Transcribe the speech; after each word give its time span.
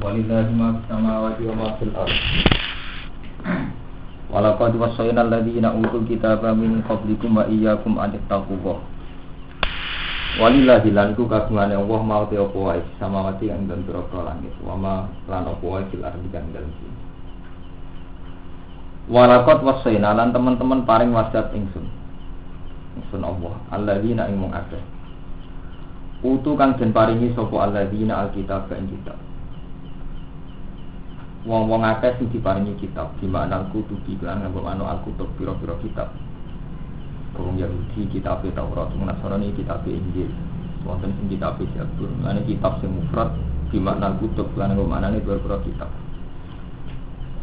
Walillahi 0.00 0.52
ma 0.56 0.80
fis 0.80 0.88
samawati 0.88 1.42
wa 1.44 1.54
ma 1.60 1.68
fil 1.76 1.92
ardh. 1.92 2.16
Walaqad 4.32 4.72
wassayna 4.80 5.28
alladziina 5.28 5.76
utul 5.76 6.08
kitaba 6.08 6.56
min 6.56 6.80
qablikum 6.88 7.36
wa 7.36 7.44
iyyakum 7.44 8.00
an 8.00 8.16
tattaqullah. 8.16 8.80
Walillahi 10.40 10.96
lan 10.96 11.12
ku 11.12 11.28
kagungane 11.28 11.76
Allah 11.76 12.00
mau 12.00 12.24
te 12.32 12.40
apa 12.40 12.56
wae 12.56 12.80
samawati 12.96 13.52
yang 13.52 13.68
dan 13.68 13.84
pira 13.84 14.00
langit 14.24 14.56
wa 14.64 14.72
ma 14.72 14.94
lan 15.28 15.44
apa 15.52 15.64
wae 15.68 15.84
fil 15.92 16.00
ardh 16.00 16.24
kang 16.32 16.48
dalem 16.48 16.72
bumi. 16.80 17.00
Walaqad 19.12 19.60
wassayna 19.60 20.16
lan 20.16 20.32
teman-teman 20.32 20.88
paring 20.88 21.12
wasiat 21.12 21.52
ingsun. 21.52 21.84
Ingsun 22.96 23.20
Allah 23.20 23.52
alladzina 23.68 24.32
ing 24.32 24.40
mung 24.40 24.56
akeh. 24.56 24.80
Utu 26.24 26.56
kang 26.56 26.80
den 26.80 26.96
paringi 26.96 27.36
sapa 27.36 27.68
alladzina 27.68 28.24
alkitab 28.24 28.72
ing 28.72 28.88
kitab. 28.88 29.20
Wong-wong 31.40 31.80
akeh 31.80 32.20
sing 32.20 32.28
diparingi 32.28 32.76
kitab, 32.76 33.16
di 33.16 33.24
mana 33.24 33.64
kutubi 33.72 34.12
lan 34.20 34.44
nganggo 34.44 34.60
anu 34.68 34.84
alkutub 34.84 35.32
pira-pira 35.40 35.72
kitab. 35.80 36.12
Kurung 37.32 37.56
Yahudi 37.56 38.12
kitab 38.12 38.44
Taurat, 38.44 38.92
Nasrani 38.92 39.56
kitab 39.56 39.80
Injil. 39.88 40.28
Wonten 40.84 41.16
sing 41.16 41.32
kitab 41.32 41.56
Zabur, 41.56 42.12
lan 42.20 42.44
kitab 42.44 42.84
sing 42.84 42.92
mufrad 42.92 43.32
di 43.72 43.80
makna 43.80 44.12
kutub 44.20 44.52
lan 44.60 44.76
nganggo 44.76 44.84
maknane 44.84 45.24
pira-pira 45.24 45.56
kitab. 45.64 45.88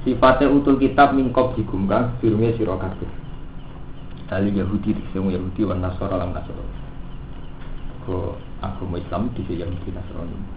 Sifatnya 0.06 0.54
utul 0.54 0.78
kitab 0.78 1.18
mingkop 1.18 1.58
digumkang 1.58 2.22
firme 2.22 2.54
sira 2.54 2.78
kabeh. 2.78 3.10
Kali 4.30 4.54
Yahudi 4.54 4.94
sing 5.10 5.26
Yahudi 5.26 5.66
wan 5.66 5.82
Nasara 5.82 6.22
lan 6.22 6.38
Nasara. 6.38 6.66
Ko 8.06 8.38
agama 8.62 9.02
Islam 9.02 9.34
di 9.34 9.42
Yahudi 9.42 9.90
Nasrani. 9.90 10.57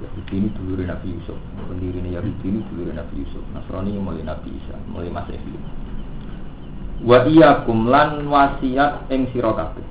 Yahudi 0.00 0.32
ini 0.32 0.48
dulu 0.56 0.80
Nabi 0.80 1.12
Yusuf, 1.12 1.36
pendiri 1.68 2.00
Yahudi 2.00 2.46
ini 2.48 2.64
dulu 2.72 2.88
Nabi 2.88 3.14
Yusuf, 3.20 3.44
Nasrani 3.52 3.92
mulai 4.00 4.24
Nabi 4.24 4.48
Isa, 4.48 4.76
mulai 4.88 5.12
Masehi. 5.12 5.52
Wa 7.04 7.28
iyyakum 7.28 7.88
lan 7.88 8.24
wasiat 8.28 9.12
ing 9.12 9.28
sira 9.32 9.52
kabeh. 9.52 9.84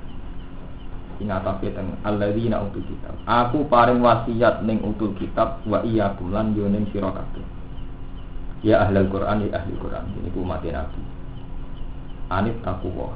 Ingat 1.22 1.46
apa 1.46 1.66
teng 1.70 1.94
alladzina 2.02 2.58
utul 2.58 2.86
kitab. 2.86 3.14
Aku 3.26 3.66
paring 3.70 4.02
wasiat 4.02 4.66
ning 4.66 4.82
utul 4.82 5.14
kitab 5.14 5.62
wa 5.66 5.82
iyyakum 5.86 6.34
lan 6.34 6.58
yo 6.58 6.66
ning 6.66 6.90
sira 6.90 7.14
kabeh. 7.14 7.42
Ya 8.66 8.82
ahlul 8.82 9.10
Quran 9.10 9.46
ya 9.46 9.62
ahli 9.62 9.74
Quran. 9.78 10.04
Ini 10.20 10.28
ku 10.34 10.42
mati 10.42 10.74
Nabi. 10.74 11.02
Anit 12.34 12.58
taqwa. 12.66 13.14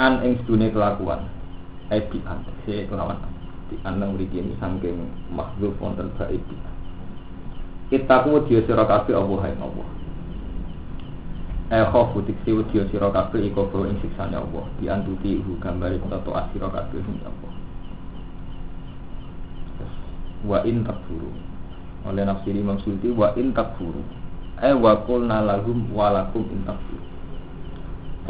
An 0.00 0.20
ing 0.20 0.36
sedune 0.44 0.68
kelakuan. 0.68 1.28
Ebi 1.92 2.20
an, 2.24 2.40
se 2.64 2.88
kelawan 2.88 3.33
di 3.72 3.76
anang 3.84 4.14
mriki 4.18 4.40
ini 4.40 4.52
saking 4.60 5.08
makhluk 5.32 5.74
wonten 5.80 6.12
baik 6.20 6.42
kita 7.92 8.24
ku 8.24 8.40
dia 8.48 8.64
sira 8.64 8.88
kabeh 8.88 9.12
Allah 9.12 9.38
hai 9.44 9.54
Allah. 9.60 9.88
Eh 11.68 11.84
khofu 11.92 12.24
diksi 12.24 12.56
dia 12.72 12.82
sira 12.88 13.12
kabeh 13.12 13.44
iku 13.44 13.68
bro 13.68 13.84
ing 13.84 14.00
siksane 14.00 14.34
Allah. 14.34 14.64
Di 14.80 14.88
antuti 14.88 15.36
hu 15.38 15.60
gambare 15.60 16.00
tato 16.08 16.32
asira 16.32 16.72
kabeh 16.72 16.98
ing 17.04 17.20
Allah. 17.22 17.52
Wa 20.44 20.58
in 20.64 20.84
takfuru. 20.84 21.30
Oleh 22.04 22.24
nafsiri 22.24 22.60
Imam 22.60 22.80
Suyuti 22.80 23.12
wa 23.12 23.30
in 23.36 23.52
takfuru. 23.52 24.00
Eh 24.64 24.72
wa 24.72 25.04
qulna 25.04 25.44
lahum 25.44 25.84
wa 25.92 26.08
lakum 26.08 26.44
in 26.50 26.64
takfuru. 26.64 27.04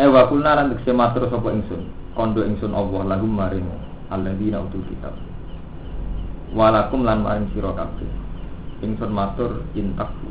Eh 0.03 0.09
wa 0.11 0.27
qulna 0.27 0.59
lan 0.59 0.75
diksi 0.75 0.91
matur 0.91 1.31
sapa 1.31 1.49
ingsun. 1.55 1.89
Kondo 2.19 2.43
ingsun 2.43 2.75
Allah 2.75 3.17
lahum 3.17 3.31
maring 3.31 3.67
alladzina 4.13 4.61
utul 4.65 4.85
kitab. 4.89 5.15
Walakum 6.55 7.03
lan 7.03 7.25
maring 7.25 7.49
sira 7.53 7.73
kabeh. 7.73 8.11
Ingsun 8.85 9.11
matur 9.11 9.65
intakku 9.73 10.29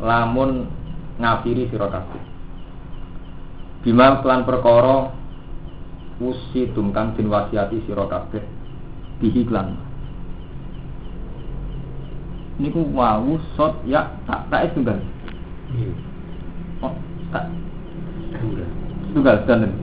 lamun 0.00 0.66
ngafiri 1.20 1.68
sira 1.68 1.86
kabeh. 1.92 2.22
Bima 3.80 4.20
kelan 4.20 4.44
perkara 4.44 5.12
usi 6.20 6.68
tumkang 6.76 7.16
din 7.16 7.32
wasiati 7.32 7.80
sira 7.84 8.04
kabeh 8.08 8.44
bihi 9.20 9.44
klan. 9.48 9.76
Niku 12.60 12.84
wau 12.92 13.40
sot 13.56 13.80
ya 13.88 14.04
tak 14.28 14.48
tak 14.52 14.76
tunggal? 14.76 15.00
Oh 16.84 16.92
tak. 17.32 17.48
Tunggal 19.16 19.36
dan 19.48 19.79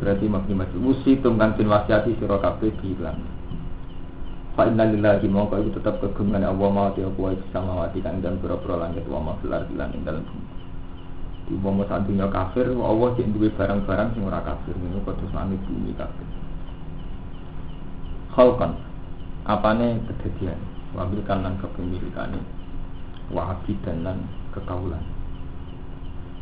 berarti 0.00 0.26
makni 0.26 0.56
maju 0.56 0.76
usi 0.96 1.20
tumkang 1.20 1.54
din 1.60 1.68
wasiati 1.68 2.16
sira 2.16 2.40
kabeh 2.40 2.72
bihi 2.80 2.96
klan 2.96 3.20
Fa 4.58 4.66
inna 4.66 4.82
lillahi 4.82 5.30
mongko 5.30 5.62
iku 5.62 5.70
tetep 5.78 6.02
kegungan 6.02 6.42
Allah 6.42 6.68
ma 6.74 6.90
ti 6.90 7.06
apa 7.06 7.16
iku 7.32 7.44
samawati 7.54 8.02
kang 8.02 8.18
dan 8.18 8.36
pira-pira 8.42 8.82
langit 8.82 9.06
wa 9.06 9.22
ma 9.22 9.32
fil 9.38 9.54
ardi 9.54 9.72
lan 9.78 9.94
ing 9.94 10.02
dalem. 10.02 10.26
Di 11.46 11.54
umpama 11.54 11.86
sak 11.86 12.10
dunya 12.10 12.26
kafir 12.28 12.66
Allah 12.66 13.08
cek 13.14 13.30
duwe 13.30 13.48
barang-barang 13.54 14.08
sing 14.12 14.22
ora 14.26 14.42
kafir 14.42 14.74
ngono 14.74 15.06
terus 15.06 15.32
langit 15.32 15.60
bumi 15.64 15.94
kafir. 15.94 16.26
Khalqan 18.34 18.74
apane 19.46 20.02
kedadian 20.10 20.58
wabil 20.98 21.22
kanan 21.24 21.54
kepemilikane 21.62 22.42
wa 23.30 23.54
abidan 23.54 24.02
lan 24.02 24.18
kekaulan. 24.50 25.19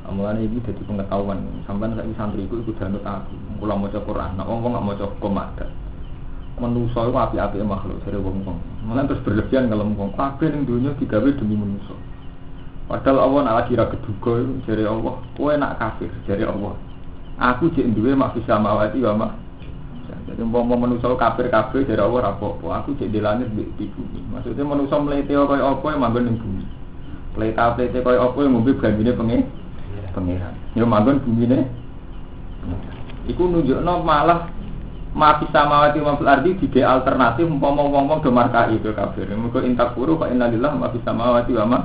Amulane 0.07 0.47
iki 0.47 0.63
dadi 0.63 0.83
pengetahuan. 0.87 1.43
Sampean 1.67 1.99
saiki 1.99 2.15
santri 2.15 2.47
iku 2.47 2.63
iku 2.63 2.77
danut 2.79 3.03
aku. 3.03 3.35
Kula 3.59 3.75
maca 3.75 3.99
Quran, 3.99 4.39
nek 4.39 4.47
wong 4.47 4.71
nggak 4.71 4.85
maca 4.87 5.07
komadat 5.19 5.71
manusa 6.59 7.07
itu 7.07 7.15
api-api 7.15 7.63
makhluk 7.63 8.03
dari 8.03 8.19
wong 8.19 8.43
wong 8.43 8.59
malah 8.85 9.07
terus 9.07 9.23
berlebihan 9.23 9.71
kalau 9.71 9.87
wong. 9.95 10.11
Kabeh 10.19 10.51
ning 10.51 10.67
dunia 10.67 10.91
digawe 10.99 11.31
demi 11.39 11.55
manusa. 11.55 11.95
Padahal 12.89 13.19
Allah 13.21 13.41
nak 13.45 13.57
lagi 13.65 13.77
ra 13.77 13.87
keduga 13.93 14.49
dari 14.65 14.85
Allah 14.85 15.15
kowe 15.37 15.53
nak 15.55 15.77
kafir 15.79 16.11
dari 16.27 16.45
Allah. 16.45 16.75
Aku 17.39 17.71
jek 17.71 17.87
mak 18.19 18.35
bisa 18.35 18.59
mawati 18.59 18.99
wa 19.07 19.15
mak 19.15 19.33
jadi 20.09 20.41
umpama 20.45 20.77
manusa 20.77 21.09
kafir 21.17 21.49
kafir 21.53 21.85
dari 21.85 22.01
Allah 22.01 22.33
apa 22.33 22.57
aku 22.57 22.97
jek 22.99 23.13
di 23.13 23.21
langit 23.23 23.49
di 23.55 23.87
bumi. 23.93 24.21
Maksudnya 24.33 24.65
manusa 24.67 24.97
mlete 24.99 25.33
kaya 25.33 25.63
apa 25.63 25.87
yang 25.93 26.01
manggon 26.01 26.23
ning 26.27 26.37
bumi. 26.41 26.65
Pleta 27.37 27.77
plete 27.77 28.01
kaya 28.01 28.19
apa 28.25 28.39
yang 28.41 28.57
ngombe 28.57 28.73
gambine 28.81 29.13
pengen 29.15 29.41
pangeran 30.19 30.55
yo 30.75 30.83
manggon 30.83 31.23
bumine 31.23 31.71
iku 33.31 33.47
nunjukno 33.47 34.03
malah 34.03 34.51
mati 35.15 35.47
samawati 35.51 35.99
wa 36.03 36.17
fil 36.19 36.29
ardi 36.29 36.51
dide 36.59 36.81
alternatif 36.85 37.47
umpama 37.49 37.85
wong-wong 37.87 38.21
do 38.21 38.31
markai 38.33 38.77
itu 38.77 38.93
kafir. 38.93 39.29
Muga 39.33 39.65
intak 39.65 39.97
furu 39.97 40.21
fa 40.21 40.29
innalillah 40.29 40.73
ma 40.77 40.93
fis 40.93 41.05
samawati 41.05 41.53
wa 41.57 41.67
ma 41.67 41.81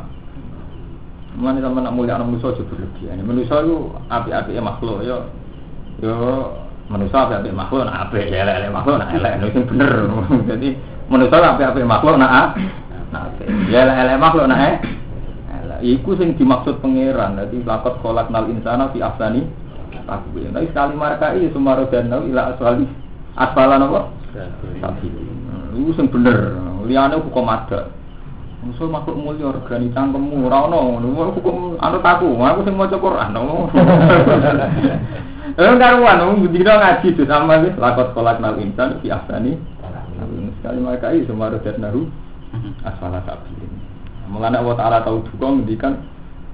Mana 1.33 1.65
sama 1.65 1.81
nak 1.81 1.97
mulia 1.97 2.13
anak 2.13 2.29
manusia 2.29 2.53
aja. 2.53 3.17
Manusia 3.25 3.57
itu 3.65 3.89
api-api 4.05 4.53
makhluk 4.61 5.01
yo 5.01 5.33
yo 5.97 6.13
manusia 6.93 7.25
api-api 7.25 7.49
makhluk 7.49 7.89
nak 7.89 8.05
api 8.05 8.21
elek-elek 8.29 8.69
makhluk 8.69 9.01
nak 9.01 9.17
elek 9.17 9.41
itu 9.49 9.65
bener. 9.65 10.13
Jadi 10.53 10.69
manusia 11.09 11.41
api-api 11.41 11.81
makhluk 11.81 12.21
nak 12.21 12.53
api. 12.53 12.65
Ya 13.73 13.81
elek-elek 13.81 14.21
makhluk 14.21 14.45
nak 14.45 14.61
eh. 14.61 14.75
Iku 15.83 16.15
sing 16.15 16.39
dimaksud 16.39 16.79
pangeran. 16.79 17.35
Jadi 17.43 17.59
lakot 17.67 17.99
kolak 17.99 18.31
nal 18.31 18.47
insana 18.47 18.87
fi 18.95 19.03
afsani 19.03 19.43
aku. 20.07 20.39
Tapi 20.39 20.71
sekali 20.71 20.93
markai 20.95 21.51
semua 21.51 21.75
rodan 21.75 22.07
ila 22.07 22.55
aswali 22.55 22.87
asfalan 23.35 23.83
apa? 23.83 24.01
Tapi 24.79 25.07
itu 25.75 25.91
sing 25.99 26.07
bener. 26.07 26.55
Liyane 26.87 27.19
hukum 27.19 27.51
ada. 27.51 27.91
Musuh 28.63 28.87
makhluk 28.87 29.19
mulia 29.19 29.51
organi 29.51 29.91
cangkemmu 29.91 30.47
ora 30.47 30.71
ono 30.71 31.03
ngono. 31.03 31.35
Hukum 31.35 31.75
anu 31.83 31.99
aku, 31.99 32.31
aku 32.31 32.59
sing 32.63 32.79
maca 32.79 32.95
Quran. 32.95 33.35
Eh 35.59 35.75
karuan, 35.83 36.47
dina 36.47 36.73
ngaji 36.79 37.07
tuh 37.11 37.27
sama 37.27 37.59
wis 37.59 37.75
lakot 37.75 38.15
kolak 38.15 38.39
nal 38.39 38.55
insan 38.55 39.03
fi 39.03 39.11
ahsani. 39.11 39.59
Sekali 40.63 40.79
mereka 40.79 41.11
itu 41.11 41.27
semua 41.27 41.51
rodat 41.51 41.75
nahu 41.75 42.07
asfala 42.87 43.19
sabilin. 43.27 43.82
Mulane 44.27 44.57
Allah 44.59 44.75
Taala 44.79 44.97
tahu 45.03 45.25
duka 45.27 45.47
ngendikan 45.51 45.93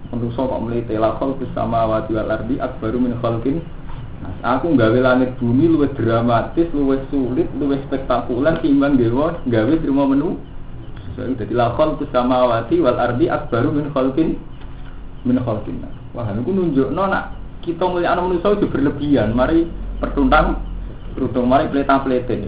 manusa 0.09 0.41
kok 0.41 0.61
mlete 0.65 0.97
lakol 0.97 1.37
bersama 1.37 1.85
wati 1.85 2.17
wal 2.17 2.29
ardi 2.29 2.55
akbaru 2.57 2.97
min 2.97 3.13
khalqin 3.21 3.61
Aku 4.43 4.75
nggawe 4.75 4.99
langit 4.99 5.35
bumi 5.39 5.67
luwih 5.67 5.91
dramatis, 5.95 6.67
luwih 6.75 6.99
sulit, 7.11 7.47
luwih 7.55 7.79
spektakuler 7.87 8.59
timbang 8.59 8.99
dewa 8.99 9.39
nggawe 9.47 9.73
terima 9.79 10.03
menu. 10.07 10.39
Jadi 11.19 11.51
lakon 11.51 11.99
kusamawati 11.99 12.79
wal 12.79 12.95
ardi 12.99 13.27
akbaru 13.27 13.75
min 13.75 13.91
khalqin 13.91 14.39
min 15.27 15.37
khalqin. 15.43 15.83
Wah, 16.15 16.31
niku 16.31 16.51
nunjukno 16.55 17.03
nak 17.11 17.35
kita 17.63 17.83
mulia 17.83 18.15
anak 18.15 18.31
manusia 18.31 18.55
itu 18.55 18.67
berlebihan. 18.71 19.35
Mari 19.35 19.67
pertuntang 19.99 20.63
rudung 21.19 21.51
mari 21.51 21.67
pleta-plete. 21.67 22.47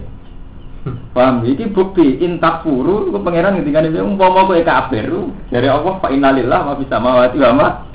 Paham? 1.14 1.46
Iki 1.46 1.78
bukti 1.78 2.22
intak 2.26 2.66
puru 2.66 3.14
ke 3.14 3.20
pangeran 3.22 3.62
ngendikane 3.62 3.94
umpama 4.02 4.50
kowe 4.50 4.58
kafir 4.66 5.06
dari 5.54 5.68
Allah 5.70 5.94
fa 6.02 6.10
innalillah 6.10 6.60
ma 6.66 6.74
bisa 6.74 6.98
mawati 6.98 7.38
wa. 7.38 7.86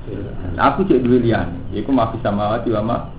Aku 0.57 0.87
cek 0.87 1.03
duwe 1.03 1.19
liyane. 1.19 1.75
Iku 1.75 1.91
ma 1.91 2.15
bisa 2.15 2.31
mawati 2.31 2.71
wa. 2.71 3.11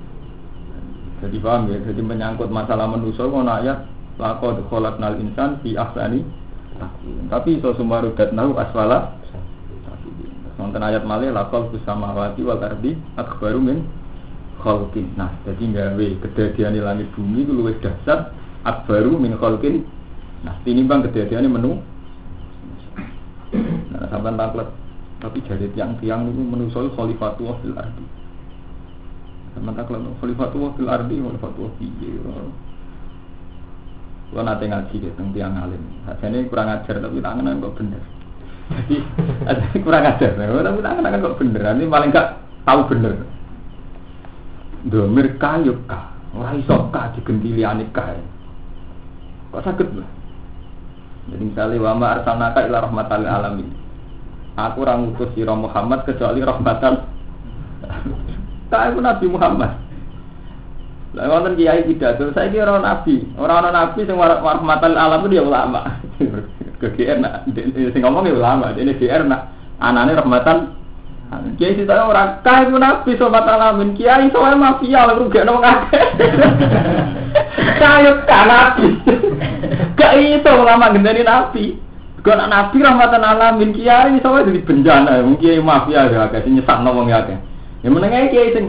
Jadi 1.18 1.38
paham 1.42 1.66
ya, 1.74 1.82
jadi 1.82 2.02
menyangkut 2.06 2.54
masalah 2.54 2.86
manusia 2.86 3.26
ngono 3.26 3.50
ayat 3.50 3.90
laqad 4.22 4.62
khalaqnal 4.70 5.18
insan 5.18 5.58
fi 5.66 5.74
ahsani 5.74 6.22
Tapi 7.26 7.58
iso 7.58 7.74
sumarudat 7.74 8.38
nahu 8.38 8.54
aswala 8.54 9.18
Nonton 10.58 10.82
ayat 10.82 11.06
malih 11.06 11.30
lakol 11.30 11.70
kusamawati 11.70 12.42
wal 12.42 12.58
ardi 12.58 12.98
akbaru 13.14 13.62
min 13.62 13.86
khalqin. 14.58 15.14
Nah, 15.14 15.30
jadi 15.46 15.70
gawe 15.70 16.08
kedadian 16.26 16.74
langit 16.82 17.14
bumi 17.14 17.46
itu 17.46 17.54
luwih 17.54 17.78
dahsyat 17.78 18.34
akbaru 18.68 19.16
min 19.16 19.40
khalqin. 19.40 19.88
Nah, 20.44 20.60
ini 20.68 20.84
bang 20.84 21.08
kedadian 21.08 21.48
menu. 21.48 21.80
Nah, 23.96 24.06
sampai 24.12 24.36
taklet 24.36 24.70
tapi 25.18 25.42
jadi 25.42 25.66
tiang-tiang 25.74 26.30
ini 26.30 26.44
menusoi 26.46 26.94
khalifatullah 26.94 27.58
fil 27.64 27.74
ardi. 27.74 28.06
Sampai 29.56 29.74
taklet 29.74 30.02
khalifatullah 30.22 30.72
fil 30.78 30.90
ardi 30.92 31.16
khalifatullah 31.18 31.72
piye. 31.80 32.12
Kalau 34.28 34.44
nanti 34.44 34.68
ngaji 34.68 34.96
gitu, 35.00 35.24
tiang 35.32 35.56
alim. 35.56 35.80
Jadi 36.04 36.52
kurang 36.52 36.68
ajar 36.68 37.00
tapi 37.00 37.24
tangan 37.24 37.64
kok 37.64 37.76
bener. 37.80 38.04
Jadi 38.68 38.96
kurang 39.88 40.04
ajar, 40.04 40.32
tapi 40.36 40.80
tangan 40.84 41.24
kok 41.24 41.38
bener. 41.40 41.62
Ini 41.64 41.88
paling 41.88 42.12
gak 42.12 42.28
tahu 42.68 42.82
bener. 42.92 43.14
Domir 44.92 45.40
kayu 45.40 45.80
kah, 45.88 46.12
orang 46.36 46.60
iso 46.60 46.92
kah 46.92 47.10
digentili 47.16 47.64
anik 47.64 47.90
kah. 47.96 48.14
Kok 49.52 49.64
sakit 49.64 49.88
lah. 49.96 50.10
Jadi 51.28 51.44
misalnya 51.44 51.84
wama 51.84 52.20
arsalnaka 52.20 52.64
ila 52.68 52.88
rahmatan 52.88 53.28
alamin. 53.28 53.70
Aku 54.58 54.88
orang 54.88 55.14
utus 55.14 55.30
sira 55.36 55.54
Muhammad 55.54 56.08
kecuali 56.08 56.42
rahmatan. 56.42 56.94
Tak 58.68 58.92
aku 58.92 59.00
Nabi 59.00 59.32
Muhammad. 59.32 59.80
Lah 61.16 61.24
wonten 61.32 61.56
kiai 61.56 61.88
pidato, 61.88 62.36
saya 62.36 62.52
kira 62.52 62.68
orang 62.68 62.84
nabi, 62.84 63.24
orang 63.40 63.64
orang 63.64 63.74
nabi 63.80 64.04
sing 64.04 64.20
rahmatan 64.20 64.92
alam 65.00 65.24
itu 65.24 65.40
dia 65.40 65.48
ulama. 65.48 66.04
Ke 66.84 66.92
GR 66.92 67.18
nak 67.24 67.48
sing 67.56 68.04
ngomong 68.04 68.28
ya 68.28 68.36
ulama, 68.36 68.76
ini 68.76 68.92
GR 68.92 69.24
nak 69.24 69.56
anane 69.80 70.20
rahmatan 70.20 70.78
Kiai 71.60 71.76
sih 71.76 71.84
tahu 71.84 72.08
orang 72.08 72.40
kaya 72.40 72.72
pun 72.72 72.80
nabi 72.80 73.12
sobat 73.20 73.44
alamin 73.44 74.00
kiai 74.00 74.32
soalnya 74.32 74.64
mafia 74.64 75.04
lalu 75.12 75.28
gak 75.28 75.44
nong 75.44 75.60
Kaya 77.58 78.22
kan 78.30 78.46
nabi, 78.46 79.02
gak 79.98 80.14
itu 80.22 80.52
ulama 80.54 80.94
gendani 80.94 81.26
nabi. 81.26 81.66
Kau 82.22 82.38
nak 82.38 82.50
nabi 82.54 82.78
rahmatan 82.86 83.24
alamin 83.26 83.74
kiai 83.74 84.20
soalnya 84.22 84.50
jadi 84.54 84.62
bencana, 84.62 85.12
mungkin 85.26 85.42
kiai 85.42 85.62
mafia 85.62 86.06
gak 86.10 86.38
kayak 86.38 86.46
nyesat 86.46 86.78
ngomong 86.86 87.10
ya 87.10 87.26
kan. 87.26 87.42
Yang 87.82 87.94
menengah 87.98 88.30
kiai 88.30 88.54
sing 88.54 88.66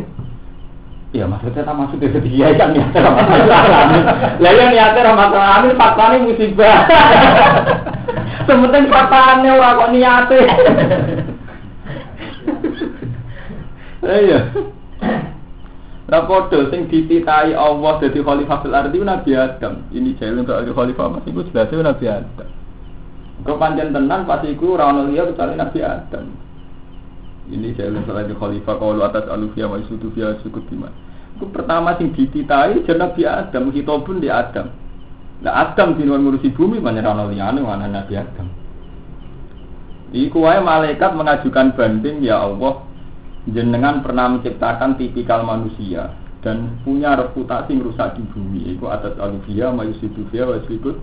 Ya 1.09 1.25
maksudnya 1.25 1.65
tak 1.65 1.73
masuk 1.73 2.05
dari 2.05 2.21
dia 2.21 2.53
kan 2.53 2.77
niatnya 2.77 3.01
rahmatan 3.01 3.49
alamin. 3.49 4.05
Lah 4.45 4.53
yang 4.53 4.69
niatnya 4.77 5.07
rahmatan 5.09 5.41
alamin 5.41 5.73
faktanya 5.81 6.17
musibah. 6.21 6.79
Sementing 8.49 8.93
faktanya 8.93 9.51
orang 9.57 9.77
kok 9.77 9.93
niatnya. 9.93 10.41
Iya. 13.99 14.41
Rapodo 16.09 16.73
sing 16.73 16.89
dititai 16.89 17.53
Allah 17.53 18.01
jadi 18.01 18.25
khalifah 18.25 18.65
fil 18.65 18.73
ardi 18.73 18.97
Nabi 19.05 19.37
Adam. 19.37 19.85
Ini 19.93 20.17
jail 20.17 20.41
untuk 20.41 20.57
jadi 20.57 20.73
khalifah 20.73 21.07
masih 21.13 21.37
iku 21.37 21.45
jelas 21.53 21.69
Nabi 21.69 22.05
Adam. 22.09 22.49
Kau 23.45 23.61
panjang 23.61 23.93
tenan 23.93 24.25
pasti 24.25 24.57
iku 24.57 24.81
ora 24.81 24.89
ono 24.89 25.05
liya 25.13 25.29
kecuali 25.29 25.53
Nabi 25.61 25.85
Adam. 25.85 26.33
Ini 27.53 27.77
jail 27.77 27.93
untuk 27.93 28.17
jadi 28.17 28.33
khalifah 28.41 28.75
kalau 28.81 29.05
atas 29.05 29.29
alufia 29.29 29.69
wa 29.69 29.77
isutu 29.77 30.09
fiya 30.17 30.41
sukut 30.41 30.65
iman. 30.73 30.97
Iku 31.37 31.53
pertama 31.53 31.93
sing 32.01 32.17
dititai 32.17 32.81
jadi 32.89 32.97
Nabi 32.97 33.29
Adam, 33.29 33.69
hitobun 33.69 34.25
di 34.25 34.33
Adam. 34.33 34.73
Nah 35.45 35.53
Adam 35.61 35.93
di 35.93 36.09
luar 36.09 36.25
ngurusi 36.25 36.57
bumi 36.57 36.81
banyak 36.81 37.05
ono 37.05 37.29
liyane 37.29 37.61
mana 37.61 37.85
Nabi 37.85 38.17
Adam. 38.17 38.49
Iku 40.17 40.41
wae 40.41 40.57
malaikat 40.65 41.13
mengajukan 41.13 41.77
banding 41.77 42.25
ya 42.25 42.41
Allah 42.49 42.88
jenengan 43.53 44.05
pernah 44.05 44.29
menciptakan 44.37 45.01
tipikal 45.01 45.45
manusia 45.45 46.13
dan 46.45 46.79
punya 46.85 47.17
reputasi 47.17 47.75
merusak 47.75 48.17
di 48.17 48.23
bumi. 48.31 48.77
Itu 48.77 48.87
atas 48.89 49.17
alufia 49.19 49.73
mayusidufia 49.73 50.47
wasibut 50.47 50.97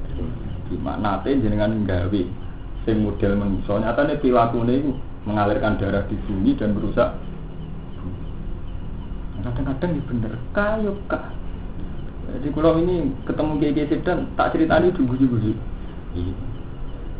gimana 0.65 1.21
nate 1.21 1.37
jenengan 1.37 1.85
nggawe 1.85 2.21
sing 2.89 3.05
model 3.05 3.37
manusia 3.37 3.77
nyatanya 3.77 4.17
perilaku 4.17 4.65
itu 4.65 4.97
mengalirkan 5.25 5.77
darah 5.77 6.05
di 6.09 6.17
bumi 6.25 6.57
dan 6.57 6.73
merusak 6.73 7.17
kadang-kadang 9.45 9.91
ya 9.93 10.01
bener. 10.09 10.33
Kayu 10.57 10.91
kak. 11.05 11.23
Jadi 12.25 12.47
kalau 12.49 12.81
ini 12.81 13.13
ketemu 13.29 13.53
kiai 13.61 13.85
sedang 13.85 14.25
tak 14.33 14.57
ceritani 14.57 14.89
dulu-dulu 14.89 15.53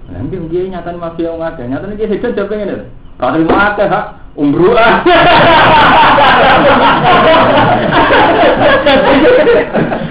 Nanti 0.09 0.37
dia 0.49 0.69
nyatanya 0.69 0.97
mafia 1.01 1.29
yang 1.29 1.45
ada, 1.45 1.61
nyatanya 1.61 1.93
dia 1.93 2.09
sedang 2.09 2.33
jawab 2.33 2.57
itu. 2.57 2.77
Kalau 3.21 3.45
mau 3.45 3.61
ada 3.61 3.85
hak 3.85 4.07
umroh. 4.35 4.75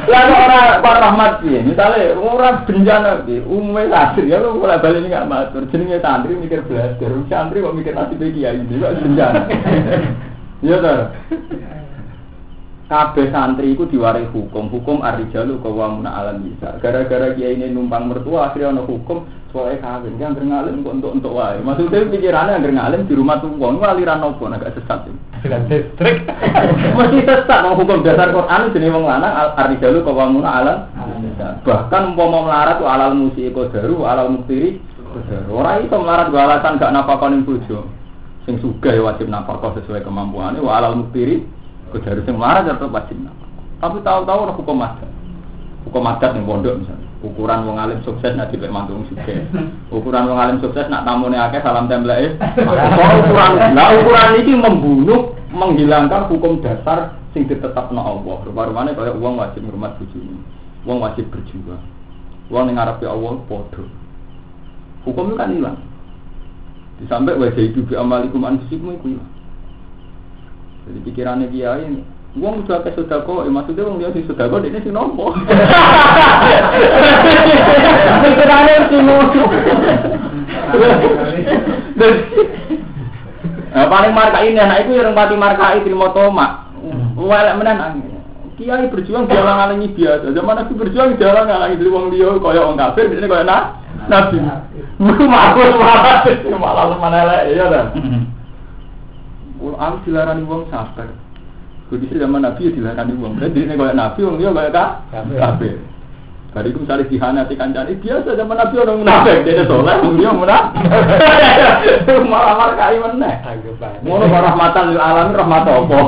Lalu 0.04 0.32
orang 0.36 0.84
para 0.84 0.98
rahmat 1.00 1.32
sih, 1.40 1.64
misalnya 1.64 2.12
orang 2.16 2.64
bencana 2.68 3.24
sih, 3.24 3.40
umumnya 3.40 3.88
santri 3.88 4.28
ya 4.28 4.36
lu 4.40 4.60
mulai 4.60 4.80
balik 4.80 5.00
ini 5.00 5.08
nggak 5.12 5.28
matur, 5.28 5.64
jenenge 5.72 6.00
santri 6.04 6.36
mikir 6.36 6.60
belajar, 6.68 7.10
santri 7.28 7.64
kok 7.64 7.76
mikir 7.76 7.96
nasib 7.96 8.20
kiai 8.20 8.60
kok 8.68 8.94
bencana. 9.00 9.40
Iya 10.64 10.76
toh. 10.80 11.00
Kabeh 12.84 13.32
santri 13.32 13.72
itu 13.72 13.88
diwarai 13.88 14.28
hukum. 14.28 14.68
Hukum 14.68 15.00
arijalu 15.00 15.56
kawamuna 15.64 16.12
alam 16.12 16.44
bisa 16.44 16.76
gara-gara 16.84 17.32
dia 17.32 17.56
ini 17.56 17.72
numpang 17.72 18.12
mertua 18.12 18.52
akhirnya 18.52 18.76
ono 18.76 18.82
hukum 18.84 19.24
soalnya 19.54 19.80
kawin 19.80 20.18
kan 20.18 20.34
ngalim 20.36 20.82
kok 20.84 20.94
untuk 21.00 21.14
untuk 21.16 21.32
wae. 21.32 21.62
Maksudnya 21.64 22.10
pikirannya 22.10 22.60
yang 22.60 22.74
ngalim 22.76 23.06
di 23.08 23.14
rumah 23.16 23.40
tuh 23.40 23.54
wong 23.56 23.80
aliran 23.80 24.20
nopo 24.20 24.50
agak 24.50 24.76
sesat 24.76 25.08
trik. 25.96 26.18
Mesti 26.98 27.18
sesat. 27.24 27.60
Mau 27.64 27.78
hukum 27.78 28.04
dasar 28.04 28.34
Quran 28.34 28.72
jenis 28.74 28.92
wong 28.92 29.04
lanang 29.08 29.32
arijalu 29.56 30.04
kawamuna 30.04 30.50
alam 30.50 30.78
bahkan 31.64 32.14
umpama 32.14 32.46
melarat 32.46 32.78
tuh 32.78 32.88
alal 32.88 33.16
musi 33.16 33.50
kodaru 33.50 34.06
alal 34.06 34.30
muktiri 34.30 34.78
orang 35.50 35.82
itu 35.82 35.96
melarat 35.98 36.30
gak 36.30 36.44
alasan 36.46 36.78
gak 36.78 36.92
napakonin 36.92 37.46
bojo. 37.46 37.86
Sing 38.44 38.60
sugih 38.60 39.00
wajib 39.00 39.32
napakah 39.32 39.72
sesuai 39.80 40.04
kemampuannya 40.04 40.60
wa 40.60 40.76
alal 40.76 41.00
muktiri 41.00 41.40
Kudu 41.94 42.10
harus 42.10 42.26
yang 42.26 42.42
marah 42.42 42.66
tetap 42.66 42.90
wajib 42.90 43.22
Tapi 43.78 44.02
tahu-tahu 44.02 44.38
orang 44.42 44.58
hukum 44.58 44.82
adat. 44.82 45.10
Hukum 45.86 46.02
adat 46.10 46.34
yang 46.34 46.42
pondok 46.42 46.74
misalnya. 46.82 47.06
Ukuran 47.22 47.70
wong 47.70 47.78
alim 47.78 48.02
sukses 48.02 48.34
nak 48.34 48.50
dipek 48.50 48.66
mantu 48.66 48.98
sugih. 49.06 49.46
Ukuran 49.94 50.26
wong 50.26 50.36
alim 50.42 50.58
sukses 50.58 50.90
nak 50.90 51.06
tamune 51.06 51.38
akeh 51.38 51.62
salam 51.62 51.86
template. 51.86 52.34
ukuran 53.22 53.78
nah 53.78 53.94
ukuran 53.94 54.42
ini 54.42 54.52
membunuh 54.58 55.38
menghilangkan 55.54 56.26
hukum 56.34 56.58
dasar 56.58 57.14
sing 57.30 57.46
ditetapno 57.46 58.02
Allah. 58.02 58.42
Rupa-rupane 58.42 58.98
kaya 58.98 59.14
uang 59.14 59.38
wajib 59.38 59.62
ngurmat 59.62 59.94
bojone. 60.02 60.42
Wong 60.82 60.98
wajib 60.98 61.30
berjuang. 61.30 61.80
Wong 62.50 62.62
ning 62.66 62.74
ngarepe 62.74 63.06
Allah 63.06 63.38
padha. 63.46 63.86
Hukum 65.06 65.30
itu 65.30 65.36
kan 65.38 65.48
hilang. 65.54 65.78
Disampai 66.98 67.38
wajah 67.38 67.62
itu 67.62 67.86
bi 67.86 67.94
amalikum 67.94 68.42
anfusikum 68.42 68.98
itu 68.98 69.14
hilang. 69.14 69.33
Jadi 70.84 70.98
pikirannya 71.00 71.48
dia 71.48 71.80
ini, 71.80 72.04
Uang 72.34 72.66
udah 72.66 72.82
ke 72.82 72.90
sodako, 72.98 73.46
eh, 73.46 73.52
maksudnya 73.52 73.86
uang 73.86 74.02
dia 74.02 74.10
si 74.10 74.26
sodako, 74.26 74.58
ini 74.58 74.82
si 74.82 74.90
nompo. 74.90 75.30
Pikirannya 78.26 78.90
si 78.90 78.98
nompo. 78.98 79.42
Nah, 83.70 83.86
paling 83.86 84.12
marka 84.18 84.42
ini, 84.42 84.58
anak 84.58 84.82
itu 84.82 84.98
yang 84.98 85.14
pati 85.14 85.38
marka 85.38 85.78
itu 85.78 85.94
terima 85.94 86.10
tomak. 86.10 86.74
Walek 87.14 87.54
menan 87.54 88.02
Kiai 88.54 88.86
berjuang 88.86 89.26
jalan 89.26 89.54
ngalangi 89.54 89.94
biasa. 89.94 90.30
Zaman 90.30 90.54
Nabi 90.58 90.72
berjuang 90.78 91.18
jalan 91.18 91.46
ngalangi 91.46 91.78
dari 91.78 91.90
wong 91.90 92.10
dia 92.14 92.34
kaya 92.38 92.66
wong 92.66 92.78
kafir, 92.78 93.10
ini 93.10 93.26
kaya 93.30 93.42
nah 93.46 93.78
Nabi. 94.10 94.38
Malah 94.98 95.54
malah 95.74 96.82
malah 96.82 96.98
mana 96.98 97.20
lah, 97.26 97.40
iya 97.46 97.66
kan? 97.70 97.86
Aku 99.72 99.96
dilarani 100.04 100.44
wong 100.44 100.68
sabar. 100.68 101.08
Jadi 101.88 102.20
zaman 102.20 102.44
Nabi 102.44 102.68
ya 102.68 102.70
dilarani 102.76 103.12
wong. 103.16 103.32
Berarti 103.40 103.58
ini 103.64 103.72
kayak 103.72 103.96
Nabi 103.96 104.20
wong 104.20 104.36
dia 104.36 104.50
kayak. 104.52 104.88
Kafir. 105.40 105.78
Tadi 106.54 106.70
itu 106.70 106.78
misalnya 106.86 107.10
dihanati 107.10 107.54
kancani 107.58 107.98
biasa 107.98 108.38
zaman 108.38 108.54
Nabi 108.54 108.74
orang 108.78 108.98
munafik 109.02 109.42
dia 109.42 109.66
soleh, 109.66 109.96
wong 110.06 110.14
dia 110.14 110.30
munafik. 110.30 110.86
Malah 112.30 112.54
malah 112.54 112.76
kai 112.78 112.94
meneh. 112.94 113.34
Ngono 114.06 114.24
rahmatan 114.30 114.94
lil 114.94 115.02
alamin 115.02 115.34
rahmat 115.34 115.66
apa? 115.66 116.00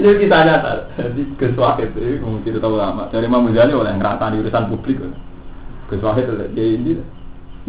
Ini 0.00 0.16
kita 0.16 0.36
nyata. 0.42 0.70
Jadi 0.98 1.22
kesuah 1.38 1.78
itu, 1.78 2.18
mungkin 2.24 2.58
tahu 2.58 2.74
lama. 2.74 3.06
Dari 3.14 3.30
Imam 3.30 3.46
Ghazali 3.46 3.78
oleh 3.78 3.94
ngerata 3.94 4.32
di 4.32 4.42
urusan 4.42 4.66
publik. 4.72 4.98
Kesuah 5.86 6.14
itu 6.18 6.32
dia 6.54 6.66
ini 6.66 6.98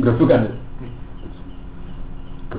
gerusukan 0.02 0.48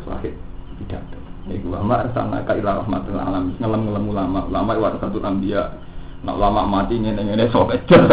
kesuahid 0.02 0.34
pidato. 0.82 1.18
Iku 1.46 1.70
ama 1.78 2.02
arsalna 2.02 2.42
ka 2.42 2.58
ila 2.58 2.82
rahmatil 2.82 3.18
alamin. 3.18 3.54
Ngelem-ngelem 3.62 4.04
ulama, 4.10 4.42
ulama 4.50 4.74
itu 4.74 4.98
satu 4.98 5.22
ambia. 5.22 5.78
Nak 6.22 6.38
lama 6.38 6.62
mati 6.62 7.02
ini 7.02 7.10
ini 7.18 7.50
sok 7.50 7.74
ejar. 7.74 8.06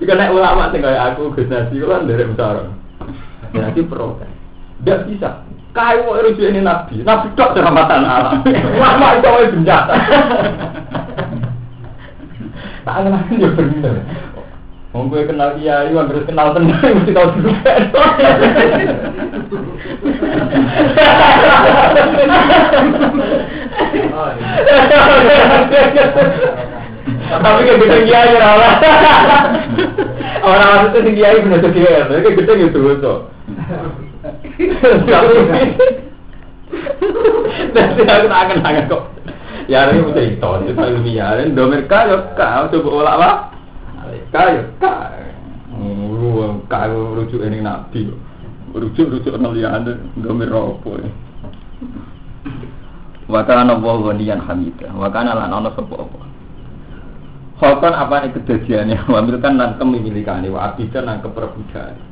Jika 0.00 0.12
naik 0.16 0.32
ulama 0.32 0.72
sih 0.72 0.80
kayak 0.80 1.12
aku 1.12 1.36
Gus 1.36 1.44
Nasi 1.52 1.76
kan 1.76 2.08
dari 2.08 2.24
besar. 2.24 2.72
Nanti 3.52 3.84
protes. 3.84 4.32
Tidak 4.80 5.04
bisa. 5.12 5.44
Kayu 5.76 6.08
mau 6.08 6.16
rujuk 6.16 6.48
ini 6.48 6.64
nabi. 6.64 7.04
Nabi 7.04 7.28
tok 7.36 7.52
cermatan 7.52 8.08
alam. 8.08 8.40
Ulama 8.48 9.20
itu 9.20 9.28
mau 9.28 9.44
bencana. 9.44 9.94
Tak 12.88 13.04
kenal 13.04 13.20
ya 13.36 13.48
bener. 13.52 13.94
Wong 14.96 15.12
gue 15.12 15.28
kenal 15.28 15.52
kiai, 15.60 15.92
wong 15.92 16.08
terus 16.08 16.24
kenal 16.24 16.56
tenan 16.56 16.80
mesti 16.96 17.12
tau 17.12 17.28
dulu. 17.36 17.52
Tapi 27.28 27.60
kayak 27.68 27.80
gede 27.84 28.16
ora 28.32 28.48
ora. 28.56 28.70
Orang 30.40 30.68
maksudnya 30.72 31.04
sing 31.04 31.14
kiai 31.20 31.44
bener 31.44 31.60
tuh 31.60 31.72
kiai, 31.76 32.08
kayak 32.08 32.36
gede 32.40 32.52
gitu 32.64 32.80
tuh. 33.04 33.18
Tapi 37.76 38.00
aku 38.08 38.26
tak 38.32 38.46
kenal 38.56 38.72
kok. 38.88 39.02
Ya 39.68 39.84
ini 39.92 40.00
mesti 40.00 40.32
itu, 40.32 40.50
itu 40.64 40.80
ilmiah. 40.80 41.44
Domir 41.52 41.84
kaya 41.84 42.32
kau 42.32 42.72
coba 42.72 42.88
olah 42.88 43.14
apa? 43.20 43.57
Kaya 44.28 44.62
kaya. 44.76 45.28
Kaya 46.68 46.92
rujuk 46.92 47.40
ini 47.40 47.64
nabi. 47.64 48.12
Rujuk 48.76 49.08
rujuk 49.08 49.34
nelian 49.40 49.88
domir 50.20 50.52
ropo. 50.52 51.00
Wakana 53.28 53.76
wa 53.76 53.94
ghaniyan 54.08 54.40
hamida. 54.40 54.88
Wakana 54.96 55.36
lan 55.36 55.52
ana 55.52 55.68
sapa 55.76 55.94
apa. 56.00 56.20
Hokan 57.58 57.90
apa 57.90 58.22
ini 58.22 58.38
kedadiannya? 58.38 58.96
Wamilkan 59.12 59.58
nan 59.58 59.74
kemilikannya, 59.82 60.46
wa 60.46 60.70
abidan 60.70 61.10
nan 61.10 61.18
keperbudaannya. 61.18 62.06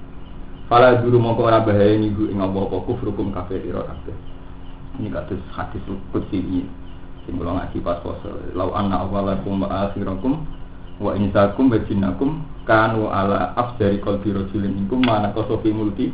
Fala 0.66 0.98
dulu 0.98 1.22
mongko 1.22 1.46
ora 1.46 1.62
bahaya 1.62 1.94
niku 1.94 2.26
ing 2.26 2.42
apa-apa 2.42 2.82
kufrukum 2.82 3.30
kafir 3.30 3.62
ira 3.62 3.86
kabeh. 3.86 4.16
Ini 4.98 5.14
kados 5.14 5.38
hadis 5.54 5.78
kutsi 6.10 6.42
ini. 6.42 6.66
Sing 7.22 7.38
kula 7.38 7.54
ngaji 7.54 7.78
pas 7.86 8.02
poso. 8.02 8.34
Lau 8.58 8.74
anna 8.74 9.06
awalakum 9.06 9.62
wa 9.62 9.86
akhirakum 9.86 10.42
wa 11.00 11.12
insakum 11.16 11.68
wa 11.68 11.78
jinnakum 11.84 12.44
kanu 12.64 13.08
ala 13.08 13.52
afjari 13.56 14.00
qalbi 14.00 14.32
rajulin 14.32 14.72
minkum 14.72 15.00
mana 15.04 15.32
kosofi 15.32 15.72
multi 15.72 16.12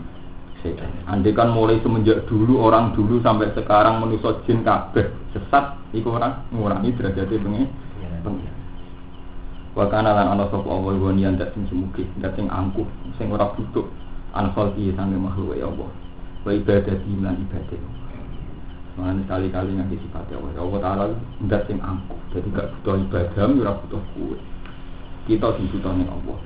Andai 1.11 1.35
kan 1.35 1.51
mulai 1.51 1.83
semenjak 1.83 2.23
dulu 2.31 2.63
orang 2.63 2.95
dulu 2.95 3.19
sampai 3.19 3.51
sekarang 3.51 3.99
manusia 3.99 4.31
jin 4.47 4.63
kabeh 4.63 5.11
sesat 5.35 5.75
iku 5.91 6.15
orang 6.15 6.39
ngurangi 6.55 6.95
derajatnya 6.95 7.43
pengen 7.43 7.67
pengen 8.23 8.63
Wakana 9.73 10.13
lan 10.13 10.37
ana 10.37 10.45
sapa 10.53 10.69
Allah 10.69 11.01
wa 11.01 11.17
niyan 11.17 11.41
dak 11.41 11.57
sing 11.57 11.65
semuge, 11.73 12.05
dak 12.21 12.37
sing 12.37 12.45
angkuh, 12.45 12.85
sing 13.17 13.33
ora 13.33 13.57
butuh 13.57 13.89
anfal 14.37 14.69
ki 14.77 14.93
sange 14.93 15.17
makhluk 15.17 15.57
ya 15.57 15.65
Allah. 15.65 15.89
Wa 16.45 16.53
ibadah 16.53 16.93
lan 16.93 17.41
ibadah. 17.41 17.81
Mana 19.01 19.25
kali-kali 19.25 19.73
nganti 19.73 19.97
sifat 19.97 20.29
ya 20.29 20.37
Allah. 20.37 20.61
Allah 20.61 20.81
Ta'ala 20.85 21.05
ndak 21.49 21.65
sing 21.73 21.81
angkuh. 21.81 22.21
Jadi 22.37 22.53
gak 22.53 22.69
butuh 22.69 23.01
ibadah, 23.01 23.49
ora 23.49 23.73
butuh 23.81 24.03
kuwe. 24.13 24.37
Kita 25.23 25.55
sing 25.55 25.71
butuh 25.71 25.95
ning 25.95 26.11
Allah. 26.11 26.39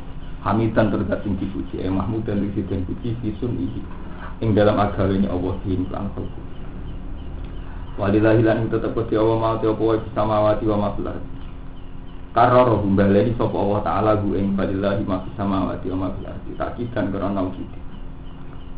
Hamidan 0.45 0.92
terdat 0.92 1.25
sing 1.25 1.35
dipuji, 1.40 1.80
eh 1.80 1.88
Mahmud 1.88 2.28
dan 2.28 2.45
Rizidin 2.45 2.85
puji 2.85 3.16
fisun 3.25 3.56
ihi. 3.56 3.80
Ing 4.45 4.52
dalam 4.52 4.76
agalanya 4.76 5.33
Allah 5.33 5.56
din 5.64 5.88
lan 5.88 6.12
khalqu. 6.12 6.40
Walillahi 7.97 8.45
lan 8.45 8.68
tetep 8.68 8.92
di 9.09 9.16
Allah 9.16 9.37
mau 9.40 9.56
te 9.56 9.64
apa 9.64 9.97
bisa 10.04 10.21
mawati 10.21 10.64
wa 10.68 10.76
ma. 10.76 10.90
Karena 12.37 12.68
roh 12.68 12.85
baleni 12.85 13.33
sapa 13.40 13.56
Allah 13.56 13.80
taala 13.80 14.11
gu 14.21 14.37
ing 14.37 14.52
fadillahi 14.52 15.09
ma 15.09 15.25
fis 15.25 15.33
samawati 15.40 15.88
wa 15.97 15.97
ma 16.04 16.09
fil 16.12 16.28
ardi. 16.28 16.85
Karena 16.92 17.33
naukiti. 17.33 17.80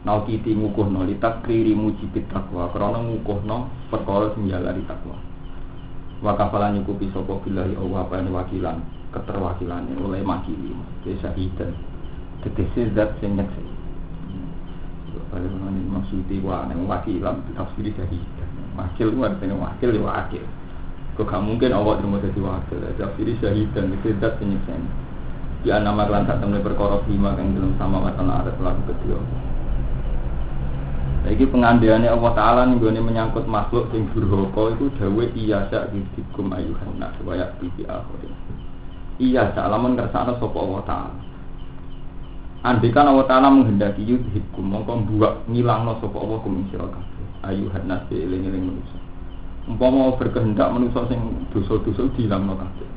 Naukiti 0.07 0.55
ngukuhno 0.55 1.02
li 1.11 1.19
takriri 1.19 1.75
mujibit 1.75 2.31
takwa 2.31 2.71
karena 2.71 3.02
ngukuhno 3.02 3.90
perkara 3.90 4.31
sing 4.38 4.47
jalari 4.47 4.87
takwa. 4.87 5.19
Wa 6.23 6.38
kafalan 6.38 6.78
nyukupi 6.78 7.11
sapa 7.11 7.35
billahi 7.43 7.75
Allah 7.75 7.99
apa 8.07 8.14
ini 8.23 8.31
wakilan 8.31 8.78
keterwakilannya 9.14 9.94
oleh 10.00 10.20
makili. 10.24 10.72
Desa 11.04 11.32
hidan 11.34 11.72
tegese 12.44 12.94
zat 12.94 13.18
sing 13.18 13.34
nyekseni 13.34 13.78
pada 15.28 15.44
mana 15.44 15.76
maksudnya 15.98 16.40
wah 16.40 16.64
neng 16.70 16.88
wakilan 16.88 17.42
tafsir 17.52 17.90
syahidan 17.92 18.48
wakil 18.78 19.12
itu 19.12 19.18
artinya 19.20 19.56
wakil 19.58 19.90
ya 19.92 20.00
wakil. 20.00 20.44
Kok 21.18 21.26
gak 21.26 21.42
mungkin 21.42 21.74
awak 21.74 21.98
terima 21.98 22.22
jadi 22.22 22.40
wakil? 22.40 22.78
Tafsir 22.96 23.28
syahidan 23.42 23.92
itu 23.92 24.14
zat 24.22 24.38
sing 24.40 24.56
nyekseni 24.56 24.88
di 25.58 25.74
nama 25.74 26.06
kelan 26.06 26.22
sak 26.22 26.38
temne 26.38 26.62
bima 26.62 27.34
kang 27.34 27.50
dalam 27.50 27.74
sama 27.82 27.98
watan 27.98 28.30
ada 28.30 28.54
pelaku 28.54 28.94
kedua. 28.94 29.18
Lagi 31.26 31.44
pengandiannya 31.50 32.14
Allah 32.14 32.32
Ta'ala 32.32 32.62
nih 32.70 32.78
gue 32.78 32.94
menyangkut 32.94 33.44
makhluk 33.50 33.90
sing 33.90 34.06
durhaka 34.14 34.78
itu 34.78 34.86
dawe 34.96 35.24
iya 35.34 35.66
sak 35.66 35.90
didikum 35.90 36.54
ayuhan 36.54 37.02
nas 37.02 37.12
wa 37.26 37.34
ya'ti 37.34 37.68
bi 37.74 37.82
akhirin 37.84 38.32
Iya, 39.18 39.50
salaman 39.50 39.98
kersana 39.98 40.38
sopo 40.38 40.62
Allah 40.62 40.82
Ta'ala. 40.87 41.14
Andikan 42.62 43.10
Allah 43.10 43.26
Ta'ala 43.26 43.50
menghendaki 43.50 44.06
yudhibkum 44.06 44.62
Mongko 44.62 45.10
buat 45.10 45.42
ngilangno 45.50 45.98
sopo 45.98 46.22
Allah 46.22 46.38
kum 46.42 46.62
siraka 46.70 46.98
Ayuhan 47.46 47.87
nasi 47.87 48.18
iling-iling 48.18 48.66
manusia 48.66 48.98
Umpama 49.66 50.14
berkehendak 50.18 50.70
manusia 50.70 51.06
sing 51.10 51.18
dosa-dosa 51.50 52.10
dilangno 52.14 52.58
kabeh. 52.58 52.90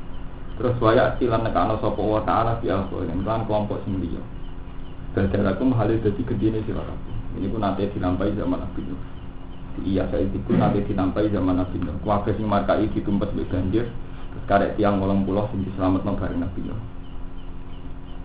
Terus 0.58 0.78
wayak 0.78 1.18
silan 1.18 1.42
nekano 1.42 1.82
sopo 1.82 2.06
Allah 2.06 2.22
Ta'ala 2.22 2.52
Bi 2.62 2.70
akhirin 2.70 3.26
Kan 3.26 3.42
kelompok 3.50 3.82
sing 3.82 3.98
liya. 3.98 4.22
Badalakum 5.18 5.74
halil 5.74 5.98
dadi 6.06 6.22
gedine 6.22 6.62
siraka 6.62 6.94
Ini 7.34 7.50
pun 7.50 7.66
nanti 7.66 7.90
dilampai 7.90 8.30
zaman 8.38 8.62
Nabi 8.62 8.80
Nuh. 8.86 9.02
Iya, 9.82 10.06
saya 10.06 10.22
itu 10.22 10.38
nanti 10.54 10.86
dilampai 10.86 11.34
zaman 11.34 11.58
Nabi 11.58 11.82
Nuh. 11.82 11.98
Kuwabe 12.06 12.30
sing 12.38 12.46
markai 12.46 12.86
ditumpet 12.94 13.34
di 13.34 13.42
banjir 13.50 13.90
karek 14.48 14.76
tiang 14.76 14.98
wolong 14.98 15.24
pulau 15.24 15.48
sing 15.52 15.64
diselamat 15.64 16.02
no 16.04 16.16
bareng 16.16 16.40
Nabi 16.40 16.60
Nuh. 16.66 16.80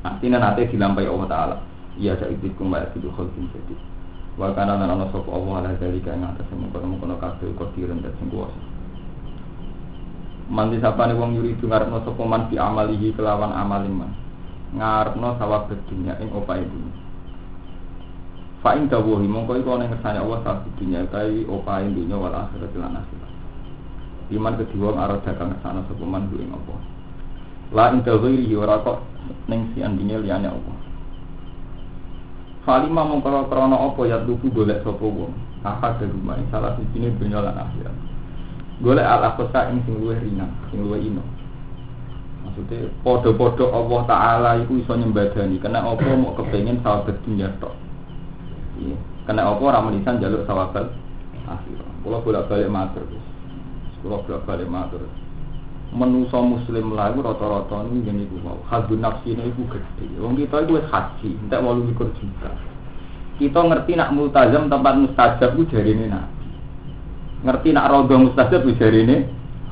Artinya 0.05 0.37
nanti 0.39 0.69
dilampai 0.71 1.09
Allah 1.09 1.27
Taala. 1.27 1.57
Iya 1.97 2.13
saya 2.21 2.31
itu 2.31 2.53
kumbai 2.55 2.85
itu 2.93 3.09
khulkin 3.09 3.49
jadi. 3.49 3.75
Wa 4.37 4.53
kana 4.53 4.77
lan 4.77 4.93
ana 4.93 5.09
sapa 5.09 5.33
Allah 5.33 5.65
ala 5.65 5.81
dari 5.81 5.97
kang 6.05 6.21
atas 6.21 6.45
mengkono-mengkono 6.53 7.17
kabeh 7.17 7.57
kodiren 7.57 8.05
dan 8.05 8.13
sing 8.21 8.29
kuwasa. 8.29 8.61
Manti 10.47 10.77
sapane 10.77 11.17
wong 11.17 11.41
yuri 11.41 11.57
ngarepno 11.57 12.05
sapa 12.05 12.21
man 12.21 12.45
fi 12.47 12.61
amalihi 12.61 13.17
kelawan 13.17 13.49
amalin 13.49 13.97
man. 13.97 14.11
Ngarepno 14.77 15.41
sawab 15.41 15.73
dunya 15.89 16.13
ing 16.21 16.29
opahe 16.29 16.61
dunya. 16.69 16.93
Fa 18.61 18.77
in 18.77 18.85
dawahi 18.85 19.25
mongko 19.25 19.57
iku 19.57 19.73
ana 19.73 19.89
ngersane 19.89 20.21
Allah 20.21 20.39
sawab 20.45 20.69
dunya 20.77 21.01
kai 21.09 21.41
opahe 21.49 21.89
dunya 21.89 22.13
wal 22.13 22.37
akhirat 22.37 22.71
lan 22.77 22.93
akhirat. 22.93 23.26
Iman 24.27 24.59
kedua 24.59 24.91
arah 24.91 25.23
dagang 25.23 25.55
sana 25.63 25.87
sepeman 25.87 26.27
gue 26.27 26.43
apa. 26.43 26.75
La 27.71 27.95
inta 27.95 28.11
ghairi 28.11 28.51
ora 28.55 28.83
kok 28.83 28.99
ning 29.47 29.71
si 29.71 29.79
andine 29.79 30.19
liyane 30.19 30.51
apa. 30.51 30.73
Falima 32.67 33.07
mongko 33.07 33.47
krana 33.47 33.79
apa 33.79 34.01
ya 34.03 34.19
lupu 34.27 34.51
golek 34.51 34.83
sapa 34.83 34.99
wong. 34.99 35.31
Akad 35.63 36.03
de 36.03 36.11
rumah 36.11 36.35
salah 36.51 36.75
sijine 36.75 37.15
dunya 37.15 37.39
lan 37.39 37.55
akhirat. 37.55 37.95
Golek 38.83 39.07
al 39.07 39.23
aqsa 39.31 39.71
ing 39.71 39.79
sing 39.87 40.03
luwih 40.03 40.19
ringan, 40.19 40.51
sing 40.69 40.83
luwih 40.83 41.01
ino. 41.01 41.23
Maksudnya 42.47 42.87
podo-podo 43.03 43.75
Allah 43.75 44.01
Ta'ala 44.07 44.49
itu 44.63 44.79
iso 44.79 44.95
nyembadani 44.95 45.59
Kena 45.59 45.83
apa 45.83 46.15
mau 46.15 46.31
kepengen 46.31 46.79
sahabat 46.79 47.19
dunia 47.27 47.51
tok 47.59 47.75
Iya. 48.79 48.95
Kena 49.27 49.51
apa 49.51 49.59
ramelisan 49.67 50.23
jaluk 50.23 50.47
sahabat 50.47 50.87
akhirat 51.43 51.91
Kalau 52.07 52.23
bolak 52.23 52.47
balik 52.47 52.71
matur 52.71 53.03
kalau 54.03 54.23
bolak 54.25 54.43
balik 54.45 54.69
matur. 54.69 55.03
Menuso 55.87 56.39
muslim 56.43 56.91
lah 56.93 57.15
itu 57.15 57.23
rata-rata 57.23 57.87
ini 57.87 58.03
jadi 58.03 58.27
ibu 58.27 58.43
mau 58.43 58.59
hadun 58.67 58.99
nafsi 58.99 59.33
ini 59.33 59.47
ibu 59.47 59.63
gede. 59.71 60.05
Wong 60.19 60.35
kita 60.35 60.67
itu 60.67 60.83
haji 60.83 61.29
tidak 61.47 61.63
mau 61.63 61.73
likur 61.79 62.11
juta. 62.19 62.51
Kita 63.39 63.59
ngerti 63.63 63.95
nak 63.95 64.11
multazam 64.11 64.67
tempat 64.67 64.93
mustajab 64.99 65.55
dari 65.55 65.91
ini 65.95 66.05
nabi. 66.11 66.47
Ngerti 67.47 67.69
nak 67.71 67.87
rodo 67.87 68.15
mustajab 68.19 68.67
dari 68.67 68.99
ini 69.07 69.17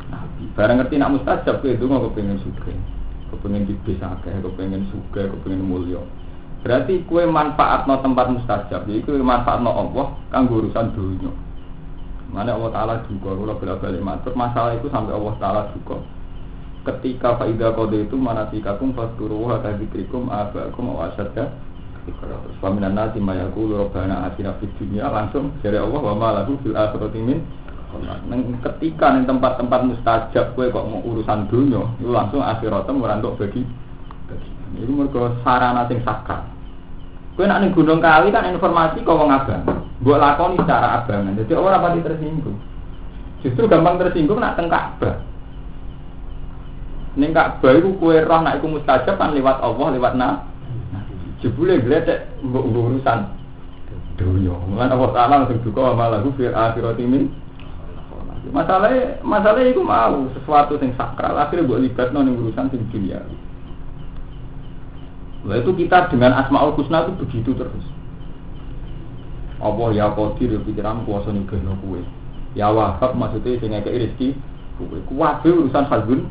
nabi. 0.08 0.44
Barang 0.56 0.80
ngerti 0.80 0.96
nak 0.96 1.12
mustajab 1.20 1.60
itu 1.62 1.84
nggak 1.84 2.04
kepengen 2.10 2.40
suka 2.40 2.74
kepengen 3.36 3.68
di 3.68 3.76
desa 3.84 4.16
kepengen 4.24 4.88
suka 4.94 5.28
kepengen 5.28 5.66
mulia 5.66 6.02
berarti 6.66 7.06
kue 7.06 7.28
manfaat 7.28 7.86
no 7.86 8.02
tempat 8.02 8.32
mustajab 8.32 8.88
jadi 8.88 9.04
kue 9.06 9.22
manfaat 9.22 9.62
no 9.62 9.70
Allah 9.70 10.08
kan 10.32 10.50
urusan 10.50 10.96
dunia 10.96 11.30
Mana 12.34 12.58
Allah 12.58 12.72
Ta'ala 12.74 12.96
juga, 13.06 13.38
kalau 13.38 13.58
bolak 13.58 13.80
balik 13.80 14.02
matur, 14.02 14.34
masalah 14.34 14.74
itu 14.74 14.90
sampai 14.90 15.14
Allah 15.14 15.36
Ta'ala 15.38 15.62
juga. 15.78 16.02
Ketika 16.86 17.42
faidah 17.42 17.74
kode 17.74 18.06
itu 18.06 18.14
mana 18.14 18.46
sikakum 18.54 18.94
fasduru 18.94 19.50
wa 19.50 19.58
tadzikrikum 19.58 20.30
abakum 20.30 20.94
wa 20.94 21.10
asyadda 21.10 21.50
Terus 22.06 22.62
waminan 22.62 22.94
nasi 22.94 23.18
mayaku 23.18 23.66
robbana 23.74 24.30
atina 24.30 24.54
fid 24.62 24.70
dunya 24.78 25.10
langsung 25.10 25.50
dari 25.66 25.82
Allah 25.82 25.98
wa 25.98 26.14
ma 26.14 26.38
lahu 26.38 26.54
fil 26.62 26.78
akhirati 26.78 27.18
min 27.18 27.42
ketika 28.62 29.16
neng 29.16 29.26
tempat-tempat 29.26 29.80
mustajab 29.88 30.54
kue 30.54 30.68
kok 30.68 30.86
mau 30.86 31.00
urusan 31.02 31.48
dunia, 31.48 31.82
itu 31.98 32.12
langsung 32.12 32.44
akhiratnya 32.44 32.92
merantuk 32.92 33.40
bagi. 33.40 33.64
Itu 34.76 34.92
mereka 34.92 35.32
sarana 35.48 35.88
sing 35.88 36.04
sakral. 36.04 36.44
Kue 37.40 37.48
nak 37.48 37.64
gunung 37.72 38.04
kali 38.04 38.36
kan 38.36 38.52
informasi 38.52 39.00
kau 39.08 39.16
ngabang. 39.16 39.85
Buat 40.06 40.22
lakoni 40.22 40.62
secara 40.62 41.02
abangan. 41.02 41.34
Jadi 41.34 41.52
orang 41.58 41.82
pasti 41.82 42.06
tersinggung. 42.06 42.58
Justru 43.42 43.66
gampang 43.66 43.98
tersinggung 43.98 44.38
nak 44.38 44.54
teng 44.54 44.70
Ka'bah. 44.70 45.18
Neng 47.18 47.34
Ka'bah 47.34 47.74
itu 47.74 47.90
kue 47.98 48.22
roh 48.22 48.40
nak 48.46 48.62
iku 48.62 48.70
mustajab 48.70 49.18
kan 49.18 49.34
lewat 49.34 49.66
Allah, 49.66 49.88
lewat 49.98 50.14
na. 50.14 50.46
Jebule 51.42 51.82
gledek 51.82 52.30
mbok 52.46 52.70
urusan 52.70 53.34
dunia. 54.16 54.56
Mulane 54.70 54.94
Allah 54.94 55.12
Taala 55.12 55.34
langsung 55.44 55.60
juga 55.66 55.92
malah 55.98 56.22
fil 56.38 56.54
akhirati 56.54 57.04
min 57.04 57.34
Masalahnya, 58.46 59.26
masalahnya 59.26 59.74
itu 59.74 59.82
mau 59.82 60.30
sesuatu 60.38 60.78
yang 60.78 60.94
sakral 60.94 61.34
akhirnya 61.34 61.66
buat 61.66 61.82
libat 61.82 62.14
non 62.14 62.30
urusan 62.30 62.70
sing 62.70 62.86
dunia. 62.94 63.26
Nah 65.46 65.58
itu 65.58 65.74
kita 65.74 66.14
dengan 66.14 66.38
asmaul 66.38 66.78
husna 66.78 67.10
itu 67.10 67.26
begitu 67.26 67.58
terus. 67.58 67.95
Allah 69.66 69.90
ya 69.98 70.08
qadir 70.14 70.54
ya 70.54 70.60
pikiran 70.62 71.02
kuasa 71.10 71.34
nyugihno 71.34 71.74
kuwe. 71.82 72.02
Ya 72.54 72.70
wahab 72.70 73.18
maksudnya 73.18 73.58
sing 73.58 73.74
ngekeki 73.74 74.00
rezeki 74.06 74.28
kuwe. 74.78 74.98
Kuwabe 75.10 75.50
urusan 75.50 75.86
hadun 75.90 76.30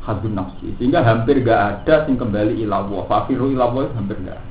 hadun 0.00 0.32
nafsi. 0.32 0.72
Sehingga 0.80 1.04
hampir 1.04 1.44
gak 1.44 1.84
ada 1.84 2.08
sing 2.08 2.16
kembali 2.16 2.64
ila 2.64 2.82
Allah. 2.82 3.00
Fafiru 3.06 3.52
ila 3.52 3.68
Allah 3.68 3.92
hampir 3.92 4.16
gak 4.24 4.40
ada. 4.40 4.50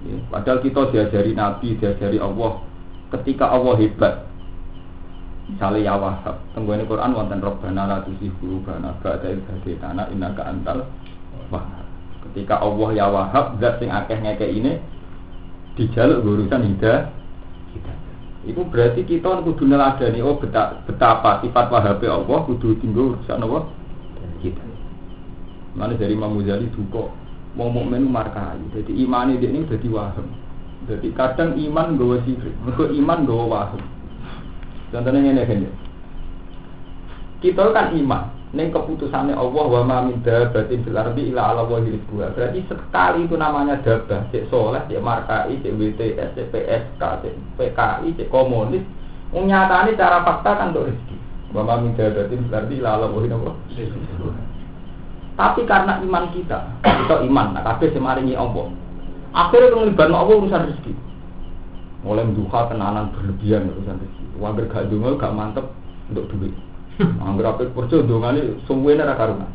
Ya, 0.00 0.16
padahal 0.32 0.64
kita 0.64 0.80
diajari 0.96 1.36
Nabi, 1.36 1.76
diajari 1.76 2.16
Allah. 2.16 2.64
Ketika 3.12 3.52
Allah 3.52 3.76
hebat, 3.76 4.30
misalnya 5.50 5.80
ya 5.82 5.94
wahab 5.98 6.36
tengguani 6.54 6.86
Quran 6.86 7.10
wonten 7.10 7.42
robbana 7.42 7.82
la 7.90 7.98
tusi 8.06 8.30
qulubana 8.38 8.94
ba'da 9.02 9.34
idh 9.34 9.42
hadaytana 9.50 10.06
innaka 10.14 10.46
antal 10.46 10.86
wahab 11.50 11.86
ketika 12.30 12.62
Allah 12.62 12.88
ya 12.94 13.06
wahab 13.10 13.58
zat 13.58 13.82
sing 13.82 13.90
akeh 13.90 14.14
ngeke 14.14 14.46
ini 14.46 14.78
dijaluk 15.80 16.20
urusan 16.28 16.76
hidayah 16.76 17.08
itu 18.40 18.60
berarti 18.64 19.04
kita 19.04 19.44
kudu 19.44 19.68
neladani 19.68 20.24
oh 20.24 20.36
betapa 20.40 21.44
sifat 21.44 21.66
wahabe 21.68 22.08
Allah 22.08 22.38
kudu 22.48 22.76
tinggal 22.80 23.16
urusan 23.16 23.40
Allah 23.44 23.68
kita. 24.40 24.64
Mana 25.76 25.92
dari 25.92 26.16
Imam 26.16 26.40
Ghazali 26.40 26.72
duka 26.72 27.12
mau 27.52 27.68
mukmin 27.68 28.08
markai 28.08 28.56
jadi 28.72 28.92
iman 29.04 29.36
ini 29.36 29.44
ini 29.44 29.68
jadi 29.68 29.88
waham. 29.92 30.24
Jadi 30.88 31.12
kadang 31.12 31.52
iman 31.60 32.00
gawa 32.00 32.16
sifat 32.24 32.52
mereka 32.64 32.84
iman 32.96 33.18
gawa 33.28 33.44
waham. 33.44 33.82
Contohnya 34.88 35.20
ini 35.20 35.44
kan 35.44 35.68
Kita 37.44 37.64
kan 37.76 37.92
iman. 37.92 38.39
Ini 38.50 38.74
keputusannya 38.74 39.38
Allah 39.38 39.64
wa 39.70 39.82
ma 39.86 39.98
min 40.02 40.26
dabatin 40.26 40.82
fil 40.82 40.98
ardi 40.98 41.30
ila 41.30 41.54
ala 41.54 41.62
wahil 41.70 42.02
Berarti 42.10 42.66
sekali 42.66 43.30
itu 43.30 43.38
namanya 43.38 43.78
dabah, 43.78 44.26
cek 44.34 44.50
soleh, 44.50 44.82
cek 44.90 44.98
markai, 44.98 45.54
cek 45.62 45.70
WTS, 45.78 46.34
cek 46.34 46.50
PSK, 46.50 46.98
cek 46.98 47.34
PKI, 47.54 48.08
cek 48.18 48.26
komunis. 48.26 48.82
Menyatakan 49.30 49.94
cara 49.94 50.26
fakta 50.26 50.50
kan 50.58 50.74
untuk 50.74 50.90
rezeki. 50.90 51.16
Wa 51.54 51.62
ma 51.62 51.78
min 51.78 51.94
dabatin 51.94 52.42
fil 52.42 52.58
ardi 52.58 52.74
ila 52.82 52.90
ala 52.98 53.06
wahil 53.06 53.30
Tapi 55.38 55.60
karena 55.62 56.02
iman 56.02 56.24
kita, 56.34 56.58
kita 56.82 57.16
iman, 57.30 57.54
nah 57.54 57.62
kabeh 57.62 57.94
semaringi 57.94 58.34
Allah. 58.34 58.66
Akhirnya 59.30 59.78
melibatkan 59.78 60.18
Allah 60.26 60.34
urusan 60.42 60.66
rezeki. 60.74 60.92
Mulai 62.02 62.26
menduha 62.26 62.66
tenanan 62.66 63.14
berlebihan 63.14 63.70
urusan 63.70 63.94
rezeki. 63.94 64.24
Wangger 64.42 64.66
gak 64.66 64.90
dungo 64.90 65.14
gak 65.14 65.30
mantep 65.38 65.70
untuk 66.10 66.26
duit. 66.34 66.50
Wangger 67.00 67.46
apa 67.48 67.64
kerja 67.72 68.04
dongane 68.04 68.60
ora 68.68 69.14
karunan. 69.16 69.50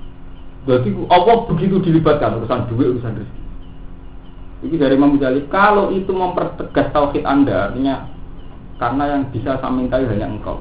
Berarti 0.66 0.90
Allah 1.14 1.36
begitu 1.46 1.78
dilibatkan 1.78 2.42
urusan 2.42 2.66
duit, 2.74 2.98
urusan 2.98 3.22
rezeki. 3.22 3.42
Ini 4.66 4.76
dari 4.82 4.98
Imam 4.98 5.14
Ghazali, 5.14 5.46
kalau 5.54 5.94
itu 5.94 6.10
mempertegas 6.10 6.90
tauhid 6.90 7.22
Anda, 7.22 7.70
artinya 7.70 8.10
karena 8.82 9.04
yang 9.14 9.22
bisa 9.30 9.62
saya 9.62 9.70
minta 9.70 10.02
hanya 10.02 10.26
engkau. 10.26 10.58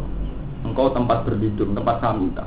Engkau 0.60 0.92
tempat 0.92 1.24
berlindung, 1.24 1.72
tempat 1.72 2.04
saya 2.04 2.12
minta. 2.12 2.44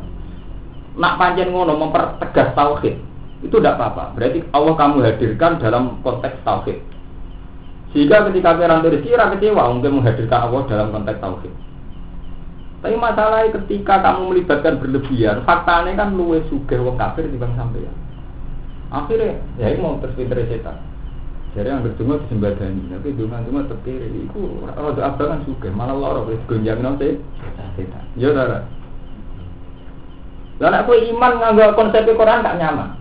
Nak 1.01 1.17
panjang 1.17 1.49
ngono 1.49 1.73
mempertegas 1.81 2.53
tauhid, 2.53 3.01
itu 3.41 3.55
tidak 3.57 3.81
apa-apa. 3.81 4.13
Berarti 4.13 4.45
Allah 4.53 4.73
kamu 4.77 4.95
hadirkan 5.01 5.57
dalam 5.57 5.97
konteks 6.05 6.37
tauhid. 6.45 6.77
Sehingga 7.89 8.29
ketika 8.29 8.53
kira 8.53 8.77
rezeki, 8.85 9.17
kecewa 9.17 9.73
mungkin 9.73 9.97
menghadirkan 9.97 10.39
Allah 10.45 10.61
dalam 10.69 10.93
konteks 10.93 11.21
tauhid. 11.25 11.53
Tapi 12.77 12.93
masalahnya 12.93 13.57
ketika 13.57 14.05
kamu 14.05 14.21
melibatkan 14.29 14.77
berlebihan, 14.77 15.41
faktanya 15.49 15.97
kan 15.97 16.13
luwe 16.13 16.45
suge 16.45 16.77
wong 16.77 16.93
kafir 16.93 17.25
di 17.25 17.41
bang 17.41 17.57
sampean. 17.57 17.95
Akhirnya, 18.93 19.41
ya 19.57 19.73
ini 19.73 19.81
mau 19.81 19.97
terpinter 19.97 20.45
setan. 20.45 20.77
Jadi 21.57 21.73
yang 21.73 21.81
berdua 21.81 22.21
disembadani, 22.21 22.85
tapi 22.93 23.17
dengan 23.17 23.41
cuma 23.49 23.65
terkiri. 23.65 24.29
Itu 24.29 24.61
rada 24.61 25.01
abangan 25.09 25.41
suge, 25.49 25.73
malah 25.73 25.97
loro 25.97 26.29
wis 26.29 26.37
gonjang 26.45 26.85
nanti 26.85 27.17
setan. 27.73 28.05
Ya 28.13 28.29
ora. 28.29 28.61
Lah 30.61 30.81
aku 30.85 30.93
iman 30.93 31.33
nganggo 31.41 31.73
konsep 31.73 32.05
Quran 32.05 32.45
gak 32.45 32.57
nyaman. 32.61 32.93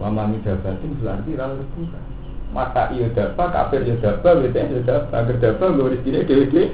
Wa 0.00 0.08
ma 0.08 0.24
midabatin 0.28 0.96
berarti 0.96 1.36
ra 1.36 1.52
bukan. 1.52 2.02
Mata 2.48 2.88
iya 2.96 3.12
dapat, 3.12 3.52
kafir 3.52 3.84
ya 3.84 4.00
dapat, 4.00 4.48
WTN 4.48 4.72
ya 4.72 4.80
dapat, 4.88 5.12
agar 5.12 5.36
dapat, 5.36 5.68
gue 5.68 5.92
rezeki 5.92 6.24
dewe-dewe. 6.24 6.64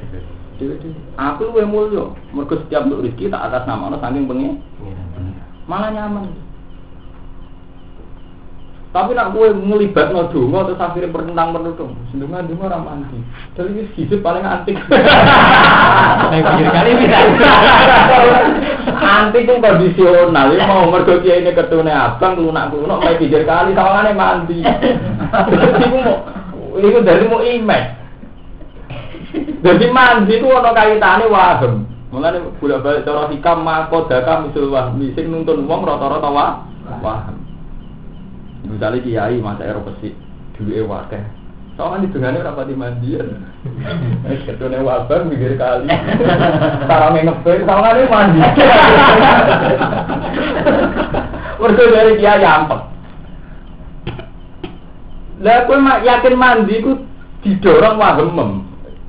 Aku 1.19 1.51
luwe 1.51 1.67
mulio, 1.67 2.15
mergo 2.31 2.55
setiap 2.63 2.87
untuk 2.87 3.03
rezeki 3.03 3.27
tak 3.27 3.51
atas 3.51 3.67
nama 3.67 3.91
Allah 3.91 4.01
saking 4.03 4.31
pengen. 4.31 4.63
Malah 5.67 5.91
nyaman. 5.91 6.31
Tapi 8.95 9.11
nak 9.11 9.35
gue 9.35 9.51
ngelibat 9.51 10.15
no 10.15 10.31
dungo 10.31 10.71
terus 10.71 10.79
akhirnya 10.79 11.11
bertentang 11.11 11.51
berdudung. 11.51 11.99
Sendungan 12.15 12.47
dungo 12.47 12.71
ramah 12.71 12.95
anti. 12.95 13.19
Jadi 13.59 13.71
ini 13.75 13.83
hidup 13.99 14.23
paling 14.23 14.47
antik. 14.47 14.79
Pikir 16.31 16.69
kali 16.71 16.91
bisa. 17.03 17.19
Antik 19.03 19.51
itu 19.51 19.59
kondisional. 19.59 20.55
Ini 20.55 20.63
mau 20.71 20.87
mergo 20.95 21.19
kia 21.27 21.43
ini 21.43 21.51
ketune 21.51 21.91
abang, 21.91 22.39
lunak 22.39 22.71
lunak, 22.71 23.03
mau 23.03 23.19
pikir 23.19 23.43
kali 23.43 23.75
sawangannya 23.75 24.15
mandi. 24.15 24.63
Jadi 24.63 25.87
mau, 25.91 26.23
itu 26.79 26.99
dari 27.03 27.25
mau 27.27 27.43
image. 27.43 28.04
Jadi 29.65 29.89
mandi 29.89 30.37
itu 30.37 30.45
ono 30.45 30.77
kaitane 30.77 31.25
waham. 31.33 31.89
Mulane 32.13 32.53
bolak 32.61 32.85
balik 32.85 33.09
cara 33.09 33.33
hikam 33.33 33.65
mako 33.65 34.05
daka 34.13 34.45
misul 34.45 34.69
wahmi 34.69 35.17
sing 35.17 35.33
nuntun 35.33 35.65
wong 35.65 35.89
rata-rata 35.89 36.29
wah 36.29 36.69
waham. 37.01 37.41
Misalnya 38.69 39.01
kiai 39.01 39.41
masa 39.41 39.65
Eropa 39.65 39.97
sih 40.05 40.13
duwe 40.61 40.85
wakeh. 40.85 41.25
Soalnya 41.81 42.07
di 42.07 42.13
tengahnya 42.13 42.45
rapat 42.45 42.71
di 42.71 42.77
mandian. 42.77 43.41
Ketune 44.47 44.85
wabang 44.85 45.33
mikir 45.33 45.57
kali. 45.57 45.89
Sarang 46.87 47.19
ngepe, 47.19 47.53
soalnya 47.65 48.13
mandi. 48.13 48.41
Mergo 51.65 51.85
dari 51.89 52.21
kiai 52.21 52.45
ampek. 52.45 52.81
Lah 55.41 55.65
kowe 55.65 55.77
yakin 56.05 56.35
mandi 56.37 56.85
ku 56.85 57.01
didorong 57.43 57.97
waham 57.97 58.64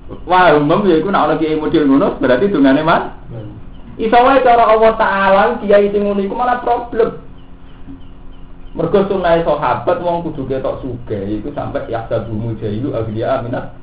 Wah, 0.05 0.53
umum 0.53 0.85
ya 0.85 1.01
iku 1.01 1.09
nek 1.09 1.23
ana 1.25 1.35
kiai 1.41 1.57
model 1.57 1.89
ngono 1.89 2.07
berarti 2.21 2.53
dungane 2.53 2.85
man. 2.85 3.09
Iso 3.97 4.13
wae 4.13 4.43
cara 4.45 4.69
Allah 4.69 4.93
taala 5.01 5.43
kiai 5.65 5.89
sing 5.89 6.05
ngono 6.05 6.21
iku 6.21 6.37
malah 6.37 6.61
problem. 6.61 7.25
Mergo 8.75 9.07
sunah 9.07 9.39
sahabat 9.41 9.97
wong 10.03 10.29
kudu 10.29 10.45
ketok 10.51 10.83
sugih 10.83 11.41
iku 11.41 11.49
sampai 11.55 11.89
ya 11.89 12.05
sabumu 12.05 12.53
jailu 12.61 12.93
aglia 12.93 13.41
aminat. 13.41 13.73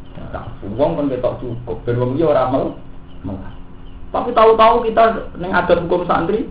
Wong 0.79 0.95
kan 0.95 1.11
ketok 1.11 1.43
cukup 1.43 1.83
ben 1.83 1.99
wong 1.99 2.15
iki 2.15 2.23
ora 2.23 2.47
mel. 2.55 2.79
Tapi 4.13 4.31
tahu-tahu 4.31 4.87
kita 4.87 5.33
ning 5.43 5.51
adat 5.51 5.83
hukum 5.83 6.07
santri 6.07 6.47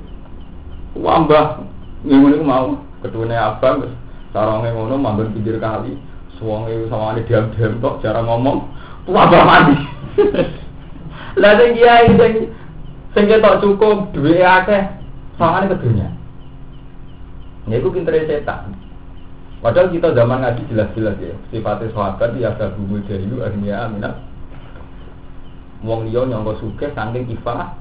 wambah 0.99 1.63
ngono 2.03 2.36
iku 2.36 2.43
mau 2.43 2.75
ketune 3.05 3.38
abang 3.39 3.88
sarane 4.36 4.67
ngono 4.73 4.99
manggon 4.99 5.31
pinggir 5.31 5.63
kali. 5.63 5.95
Suwonge 6.36 6.91
sawane 6.91 7.23
diam-diam 7.23 7.79
tok 7.79 8.03
jarang 8.03 8.27
ngomong. 8.27 8.67
Wabah 9.09 9.43
mati. 9.45 9.75
Lah 11.41 11.57
sing 11.57 11.73
kiai 11.73 12.11
sing 12.13 12.33
sing 13.17 13.23
ketok 13.25 13.63
cukup 13.63 14.13
duwe 14.13 14.43
akeh 14.43 14.83
sangane 15.41 15.71
ke 15.73 15.81
dunia. 15.81 16.09
Ya 17.65 17.81
iku 17.81 17.89
pintere 17.89 18.29
setan. 18.29 18.77
Padahal 19.61 19.93
kita 19.93 20.17
zaman 20.17 20.41
ngaji 20.41 20.73
jelas-jelas 20.73 21.21
ya, 21.21 21.37
sifatnya 21.53 21.93
sahabat 21.93 22.33
ya 22.33 22.49
ada 22.49 22.73
bumbu 22.73 22.97
jahilu 23.05 23.45
akhirnya 23.45 23.85
aminat. 23.85 24.17
Wong 25.85 26.09
liya 26.09 26.25
nyangka 26.25 26.57
suke 26.57 26.89
saking 26.89 27.29
kifah. 27.29 27.77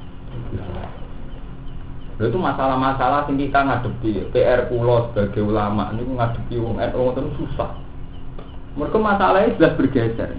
Lha 2.21 2.25
itu 2.29 2.37
masalah-masalah 2.37 3.25
sing 3.25 3.41
kita 3.41 3.65
ngadepi, 3.65 4.29
PR 4.29 4.69
kula 4.69 5.09
sebagai 5.09 5.41
ulama 5.41 5.89
niku 5.97 6.21
ngadepi 6.21 6.61
wong 6.61 6.77
NU 6.77 7.01
ngoten 7.01 7.33
susah. 7.41 7.73
Mereka 8.77 8.97
masalahnya 9.01 9.57
jelas 9.57 9.77
bergeser 9.81 10.37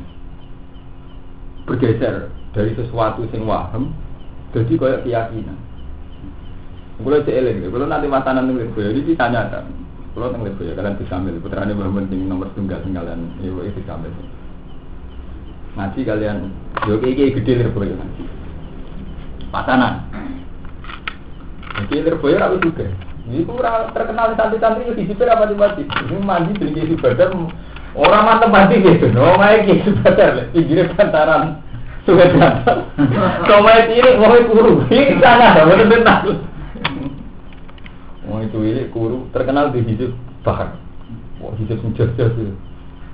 bergeser 1.65 2.29
dari 2.51 2.71
sesuatu 2.75 3.25
sing 3.31 3.47
waham 3.47 3.93
Jadi 4.51 4.75
kayak 4.75 5.07
keyakinan. 5.07 5.55
Kalau 7.01 7.23
cek 7.23 7.33
eling, 7.33 7.65
kalau 7.71 7.87
nanti 7.87 8.05
masanan 8.11 8.51
nih 8.51 8.67
Lirboyo 8.67 8.91
ini 8.91 9.07
ditanya 9.07 9.47
kan. 9.47 9.65
Kalau 10.11 10.27
nang 10.27 10.43
Lirboyo 10.43 10.75
kalian 10.75 10.99
bisa 10.99 11.15
ambil 11.15 11.39
putranya 11.39 11.71
Mbah 11.71 11.87
penting 11.87 12.27
nomor 12.27 12.51
tunggal 12.51 12.83
kalian 12.83 13.31
itu 13.39 13.71
bisa 13.79 13.95
ambil. 13.95 14.11
Ngaji 15.79 15.99
kalian, 16.03 16.37
yo 16.83 16.99
kayak 16.99 17.39
gede 17.39 17.63
Lirboyo 17.63 17.95
ngaji. 17.95 18.23
Pasanan. 19.55 19.93
Jadi 21.79 21.95
Lirboyo 22.03 22.37
aku 22.43 22.57
juga. 22.59 22.91
Ini 23.31 23.47
kurang 23.47 23.95
terkenal 23.95 24.35
santri-santri 24.35 24.91
itu 24.91 24.93
disipir 24.99 25.31
apa 25.31 25.47
di 25.47 25.55
masjid. 25.55 25.87
Ini 25.87 26.19
mandi 26.19 26.59
dari 26.59 26.75
kisi 26.75 26.99
badar. 26.99 27.31
Orang 27.91 28.23
mantep 28.23 28.47
mandi 28.47 28.79
gitu. 28.79 29.11
No, 29.11 29.35
main 29.35 29.67
kisi 29.67 29.91
badar. 29.99 30.47
Pinggirnya 30.55 30.95
bantaran. 30.95 31.59
Sudah. 32.07 32.27
Kau 33.45 33.61
main 33.61 33.91
tirik, 33.91 34.15
mau 34.17 34.33
kuru. 34.47 34.87
Ini 34.87 35.19
sana, 35.19 35.59
benar-benar. 35.67 36.23
Mau 38.25 38.39
itu 38.39 38.57
ini 38.63 38.87
kuru 38.95 39.27
terkenal 39.35 39.75
di 39.75 39.83
hidup 39.83 40.15
bahkan. 40.41 40.79
Wah 41.43 41.51
hidup 41.59 41.83
menjajah 41.83 42.31
itu. 42.31 42.55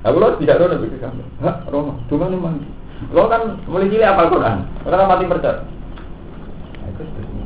Aku 0.06 0.22
lo 0.22 0.38
tidak 0.38 0.62
rono 0.62 0.78
begitu 0.78 1.02
kan? 1.02 1.18
Hah, 1.42 1.66
rono. 1.68 1.98
Cuma 2.06 2.30
nih 2.30 2.38
mandi. 2.38 2.68
Lo 3.10 3.26
kan 3.28 3.60
mulai 3.66 3.90
cilik 3.90 4.08
apa 4.08 4.30
Quran? 4.30 4.58
Lo 4.86 4.94
kan 4.94 5.10
mati 5.10 5.26
percaya. 5.26 5.66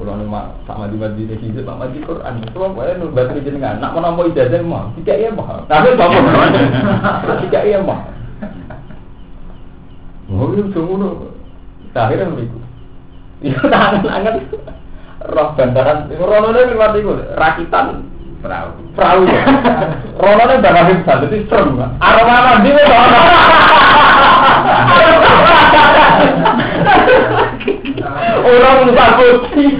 Kalau 0.02 0.18
nama 0.18 0.50
sama 0.66 0.90
di 0.90 0.98
masjid 0.98 1.30
ini 1.30 1.54
hidup 1.54 1.70
sama 1.70 1.86
di 1.94 2.02
Quran. 2.02 2.42
Itu 2.42 2.58
apa 2.58 2.90
ya 2.90 2.98
nurbat 2.98 3.38
ini 3.38 3.46
jenengan. 3.46 3.78
Nak 3.78 3.94
menampung 3.94 4.34
ijazah 4.34 4.66
mah. 4.66 4.90
Tidak 4.98 5.14
iya 5.14 5.30
mah. 5.30 5.62
Tapi 5.70 5.94
apa? 6.02 7.38
Tidak 7.46 7.64
iya 7.70 7.78
mah. 7.86 8.02
Oh, 10.34 10.50
itu 10.58 10.74
semua. 10.74 11.30
Akhirnya 11.94 12.34
begitu. 12.34 12.58
Itu 13.46 13.62
tangan-tangan 13.74 14.42
roh 15.30 15.54
bantaran 15.54 16.10
rono 16.18 16.50
ini 16.50 16.74
lewat 16.74 16.98
itu 16.98 17.14
rakitan 17.38 18.10
perahu 18.42 18.74
perahu 18.98 19.22
rono 20.18 20.44
ini 20.50 20.64
bakal 20.66 20.90
bisa 20.98 21.22
jadi 21.22 21.46
serem 21.46 21.78
aroma 21.78 22.42
mandi 22.42 22.74
itu 22.74 22.82
orang 28.42 28.88
lupa 28.88 29.06
putih 29.18 29.72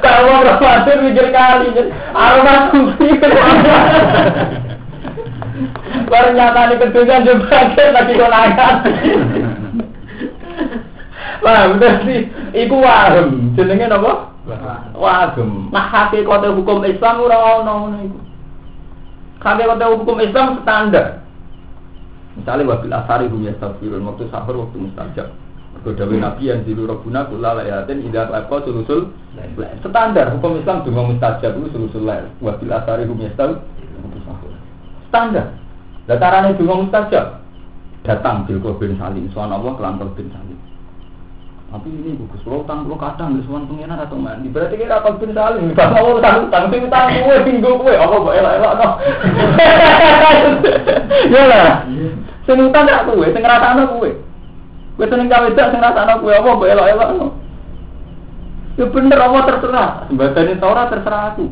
kalau 0.00 0.20
mau 0.28 0.44
berpikir 0.44 0.96
mikir 1.04 1.26
kali 1.30 1.68
aroma 2.12 2.54
putih 2.72 3.12
Ternyata 6.08 6.72
ini 6.72 6.74
kedugaan 6.80 7.26
juga 7.26 7.84
lagi 7.92 8.12
konangan. 8.16 8.74
Wah, 11.44 11.62
bener 11.74 11.94
sih. 12.08 12.20
Iku 12.56 12.76
wahem. 12.80 13.52
Jenenge 13.54 13.86
napa? 13.86 14.32
Wagem. 14.96 15.68
Nah 15.68 15.86
hakikate 15.92 16.48
hukum 16.56 16.80
Islam 16.88 17.20
ora 17.20 17.60
ono 17.60 17.72
ngono 17.84 17.98
iku. 18.08 18.18
Hakikate 19.44 19.84
hukum 19.92 20.16
Islam 20.24 20.64
standar. 20.64 21.20
Misalnya 22.38 22.70
wabil 22.70 22.94
asari 22.94 23.26
hum 23.28 23.44
yastafirun 23.44 24.06
waktu 24.08 24.24
sahur 24.32 24.66
waktu 24.66 24.76
mustajab. 24.78 25.28
Dawe 25.94 26.16
Nabi 26.18 26.50
yang 26.50 26.64
zilu 26.66 26.88
rabbuna 26.88 27.28
kula 27.28 27.62
layatin 27.62 28.02
idza 28.04 28.28
laqa 28.28 28.64
sulusul 28.64 29.12
standar 29.86 30.34
hukum 30.34 30.58
Islam 30.58 30.82
cuma 30.82 31.06
mustajab 31.06 31.54
itu 31.60 31.68
sulusul 31.70 32.02
lail. 32.08 32.26
Wabil 32.42 32.72
asari 32.72 33.06
hum 33.06 33.20
waktu 33.20 34.18
sahur. 34.26 34.52
Standar. 35.08 35.46
Datarannya 36.10 36.58
cuma 36.58 36.82
mustajab. 36.82 37.40
Datang 38.06 38.48
bil 38.48 38.62
bin 38.78 38.96
salim, 38.96 39.28
suan 39.30 39.52
Allah 39.52 39.74
kelan 39.76 40.00
bin 40.16 40.32
salim. 40.32 40.58
Tapi 41.68 41.92
ini 41.92 42.16
bagus, 42.16 42.40
kalau 42.48 42.64
utang 42.64 42.88
kalau 42.88 42.96
kadang 42.96 43.36
di 43.36 43.44
suan 43.44 43.68
pengiran 43.68 44.00
atau 44.00 44.16
mandi. 44.16 44.48
Berarti 44.48 44.80
kita 44.80 45.04
apa 45.04 45.20
bin 45.20 45.36
saling, 45.36 45.68
kita 45.68 45.92
mau 45.92 46.16
utang 46.16 46.48
utang, 46.48 46.72
tapi 46.72 46.80
utang 46.80 47.12
gue 47.12 47.44
tinggal 47.44 47.76
gue, 47.76 47.92
apa 47.92 48.16
gue 48.16 48.32
elak 48.40 48.56
elak 48.56 48.72
no. 48.80 48.88
Ya 51.28 51.42
lah, 51.44 51.84
sing 52.48 52.56
utang 52.56 52.88
tak 52.88 53.04
gue, 53.12 53.28
sing 53.36 53.42
ngerasa 53.44 53.76
no 53.76 54.00
gue. 54.98 55.06
Gue 55.06 55.06
seneng 55.06 55.30
gawe 55.30 55.46
tak, 55.54 55.70
sing 55.70 55.78
ngerasa 55.78 56.10
no 56.10 56.14
gue, 56.26 56.34
apa 56.34 56.50
gue 56.58 56.68
elak 56.74 56.90
elak 56.90 57.08
no. 57.14 57.38
Ya 58.74 58.86
bener 58.90 59.18
apa 59.18 59.38
terserah, 59.46 60.10
ini 60.10 60.54
Torah 60.58 60.90
terserah 60.90 61.22
aku. 61.34 61.46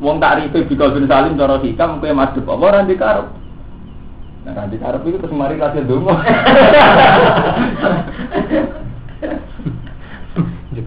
Wong 0.00 0.16
tak 0.16 0.40
ripe 0.40 0.64
bikol 0.64 0.96
bin 0.96 1.04
salim 1.04 1.36
cara 1.36 1.60
hikam, 1.60 2.00
gue 2.00 2.16
madep 2.16 2.48
apa 2.48 2.64
orang 2.64 2.88
dikarep. 2.88 3.28
Nah, 4.40 4.56
kan 4.56 4.72
dikarep 4.72 5.04
itu 5.04 5.20
terus 5.20 5.36
mari 5.36 5.60
kasih 5.60 5.84
dungo. 5.84 6.16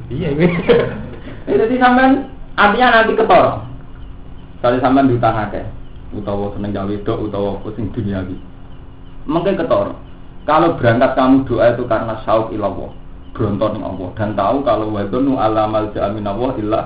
Iya 0.10 0.30
ini. 0.34 0.48
Jadi 1.46 1.76
sampean 1.78 2.34
artinya 2.58 3.02
nanti 3.02 3.14
ketor. 3.14 3.62
Kali 4.62 4.82
sampean 4.82 5.10
diutang 5.10 5.38
akeh, 5.38 5.66
utawa 6.18 6.50
seneng 6.58 6.74
gawe 6.74 6.94
dok 7.06 7.30
utawa 7.30 7.62
sing 7.78 7.94
duniawi. 7.94 8.38
Mungkin 9.30 9.54
ketor. 9.58 9.94
Kalau 10.44 10.76
berangkat 10.76 11.16
kamu 11.16 11.48
doa 11.48 11.72
itu 11.72 11.84
karena 11.88 12.20
sauk 12.28 12.52
ilallah, 12.52 12.92
berontor 13.32 13.80
Allah 13.80 14.10
dan 14.20 14.30
tahu 14.36 14.58
kalau 14.68 14.92
wadonu 14.92 15.40
alamal 15.40 15.88
ja'amin 15.96 16.28
Allah 16.28 16.52
ilah 16.60 16.86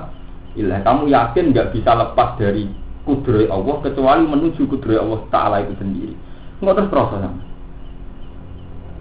ilah. 0.54 0.78
Kamu 0.86 1.10
yakin 1.10 1.50
nggak 1.50 1.74
bisa 1.74 1.90
lepas 1.98 2.38
dari 2.38 2.70
kudrai 3.02 3.50
Allah 3.50 3.76
kecuali 3.82 4.22
menuju 4.30 4.62
kudrai 4.70 5.02
Allah 5.02 5.20
Taala 5.34 5.56
itu 5.66 5.74
sendiri. 5.74 6.14
Nggak 6.62 6.86
terus. 6.86 7.10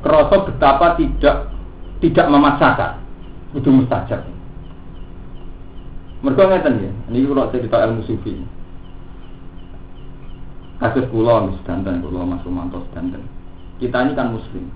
Kerasa 0.02 0.36
betapa 0.46 0.98
tidak 0.98 1.54
tidak 2.02 2.26
memaksakan 2.30 2.92
itu 3.54 3.70
mustajab. 3.70 4.22
Mereka 6.26 6.50
ngeten 6.50 6.82
ya, 6.82 6.92
ini 7.14 7.30
kalau 7.30 7.54
cerita 7.54 7.78
ilmu 7.86 8.02
sufi. 8.10 8.42
Kasus 10.82 11.06
pulau 11.14 11.46
mis 11.46 11.62
dandan, 11.66 12.02
pulau 12.02 12.26
Mas 12.26 12.42
Romanto 12.42 12.82
dandan. 12.94 13.37
Kita 13.78 14.06
ini 14.06 14.18
kan 14.18 14.34
muslim. 14.34 14.70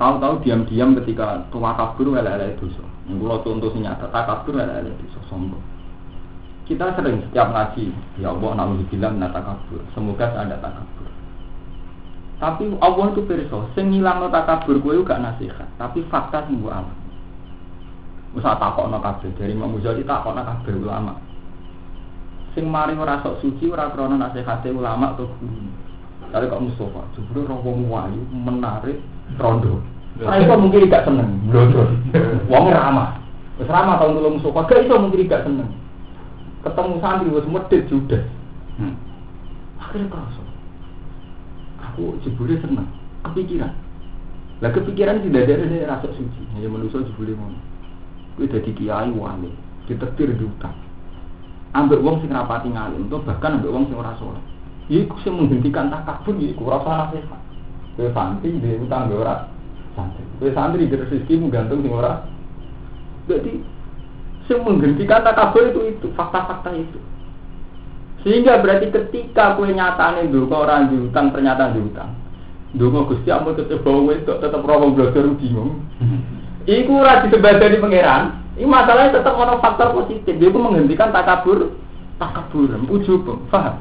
Tahu-tahu 0.00 0.42
diam-diam 0.42 0.98
ketika 1.02 1.46
tua 1.54 1.78
kabur 1.78 2.14
lele 2.14 2.58
dosa. 2.58 2.82
Yang 3.06 3.16
pulau 3.22 3.38
contoh 3.42 3.70
nyata 3.78 4.06
tak 4.10 4.24
kabur 4.26 4.58
lele 4.58 4.90
dosa 4.98 5.20
sombong. 5.30 5.62
Kita 6.66 6.94
sering 6.94 7.22
setiap 7.26 7.50
ngaji, 7.50 7.90
ya 8.22 8.30
Allah 8.30 8.50
namun 8.54 8.82
dibilang 8.86 9.18
nata 9.18 9.42
kabur. 9.42 9.82
Semoga 9.94 10.30
ada 10.30 10.56
takabur. 10.58 11.10
Tapi 12.42 12.74
Allah 12.82 13.06
itu 13.14 13.22
perso, 13.22 13.70
sing 13.78 13.94
ngilang 13.94 14.26
takabur 14.30 14.78
gue 14.82 15.06
gak 15.06 15.22
nasihat, 15.22 15.68
tapi 15.78 16.02
fakta 16.10 16.46
sing 16.50 16.58
gue 16.58 16.70
alam. 16.70 17.02
Masa 18.32 18.56
takokno 18.56 18.96
kabeh 18.96 19.28
dari 19.36 19.52
Imam 19.52 19.76
Ghazali 19.76 20.08
takokno 20.08 20.40
kabeh 20.40 20.72
ulama. 20.80 21.20
Sing 22.56 22.64
mari 22.64 22.96
ora 22.96 23.20
sok 23.20 23.44
suci 23.44 23.68
ora 23.68 23.92
krana 23.92 24.16
nasihate 24.16 24.72
ulama 24.72 25.12
atau 25.12 25.28
guru. 25.36 25.68
Kali 26.32 26.48
kok 26.48 26.64
Mustafa, 26.64 27.04
jebule 27.12 27.44
ora 27.44 27.60
wong 27.60 27.92
wayu 27.92 28.24
menarik 28.32 28.96
rondo. 29.36 29.84
Ora 30.16 30.40
iso 30.40 30.56
mungkin 30.56 30.88
gak 30.88 31.04
seneng, 31.04 31.28
blodor. 31.44 31.92
Wong 32.48 32.72
ramah. 32.72 33.20
Wis 33.60 33.68
ramah 33.68 34.00
tahun 34.00 34.16
dulu 34.16 34.40
Mustafa, 34.40 34.64
gak 34.64 34.88
iso 34.88 34.96
mungkin 34.96 35.28
gak 35.28 35.44
seneng. 35.44 35.68
Ketemu 36.64 36.94
santri 37.04 37.28
wis 37.28 37.44
medhit 37.44 37.84
judes. 37.92 38.24
Hmm. 38.80 38.96
Akhirnya 39.76 40.08
kerasa. 40.08 40.42
Aku 41.92 42.16
jebule 42.24 42.56
seneng, 42.64 42.88
kepikiran. 43.28 43.76
Lah 44.64 44.72
kepikiran 44.72 45.20
tidak 45.20 45.52
ada 45.52 45.68
dari 45.68 45.84
rasa 45.84 46.08
suci, 46.16 46.42
hanya 46.56 46.72
manusia 46.72 47.04
jebule 47.04 47.36
ngono. 47.36 47.60
Kuwi 48.40 48.48
dadi 48.48 48.72
kiai 48.72 49.12
wali, 49.12 49.52
ditetir 49.84 50.32
di 50.32 50.48
utang. 50.48 50.72
Ambek 51.76 52.00
wong 52.00 52.24
sing 52.24 52.32
rapati 52.32 52.72
ngalim, 52.72 53.12
to 53.12 53.20
bahkan 53.20 53.60
ambek 53.60 53.68
wong 53.68 53.84
sing 53.92 54.00
ora 54.00 54.16
saleh. 54.16 54.40
Iku 54.92 55.16
sing 55.24 55.32
menghentikan 55.40 55.88
takabur 55.88 56.36
iku 56.36 56.68
ora 56.68 56.84
usah 56.84 56.94
nasihat. 57.08 57.40
Kowe 57.96 58.08
santri 58.12 58.60
di 58.60 58.76
utang 58.76 59.08
mbek 59.08 59.24
ora 59.24 59.48
santri. 59.96 60.20
Kowe 60.36 60.52
santri 60.52 60.84
di 60.84 61.00
rezeki 61.00 61.48
gantung 61.48 61.80
sing 61.80 61.92
ora. 61.96 62.28
Jadi 63.24 63.64
sing 64.44 64.58
menghentikan 64.60 65.24
takabur 65.24 65.64
itu 65.72 65.96
itu 65.96 66.06
fakta-fakta 66.12 66.76
itu. 66.76 67.00
Sehingga 68.20 68.60
berarti 68.60 68.92
ketika 68.92 69.56
kue 69.56 69.72
kok 69.72 70.60
orang 70.60 70.92
diutang 70.92 71.32
ternyata 71.32 71.72
diutang. 71.72 72.12
Dungo 72.76 73.08
Gusti 73.08 73.32
ampun 73.32 73.56
tetep 73.56 73.80
bawa 73.80 74.12
itu 74.12 74.28
tetep 74.28 74.60
romo 74.60 74.92
belajar 74.92 75.24
bingung. 75.40 75.80
Iku 76.68 77.00
ora 77.00 77.24
disebadani 77.24 77.80
pangeran. 77.80 78.24
Ini 78.60 78.68
masalahnya 78.68 79.24
tetap 79.24 79.40
ono 79.40 79.56
faktor 79.64 79.96
positif. 79.96 80.36
Itu 80.36 80.60
menghentikan 80.60 81.08
takabur, 81.16 81.72
takabur, 82.20 82.76
ujub, 82.92 83.24
paham? 83.48 83.80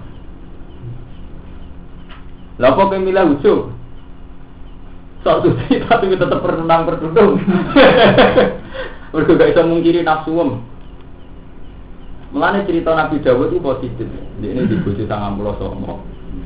Lah 2.59 2.75
kok 2.75 2.91
milah 2.97 3.31
ujub? 3.31 3.71
Sok 5.21 5.37
suci 5.45 5.79
tapi 5.87 6.17
tetap 6.17 6.41
berenang 6.41 6.89
berduduk. 6.89 7.37
Mereka 9.11 9.35
gak 9.37 9.49
bisa 9.53 9.67
mungkiri 9.67 10.01
nafsu 10.01 10.33
om. 10.33 10.51
Mulane 12.31 12.63
cerita 12.63 12.95
Nabi 12.95 13.19
Dawud 13.19 13.51
itu 13.51 13.59
positif. 13.59 14.07
Ini 14.39 14.65
di 14.65 14.79
bojo 14.79 15.03
sangat 15.03 15.35
pulau 15.35 15.55
songo. 15.59 15.95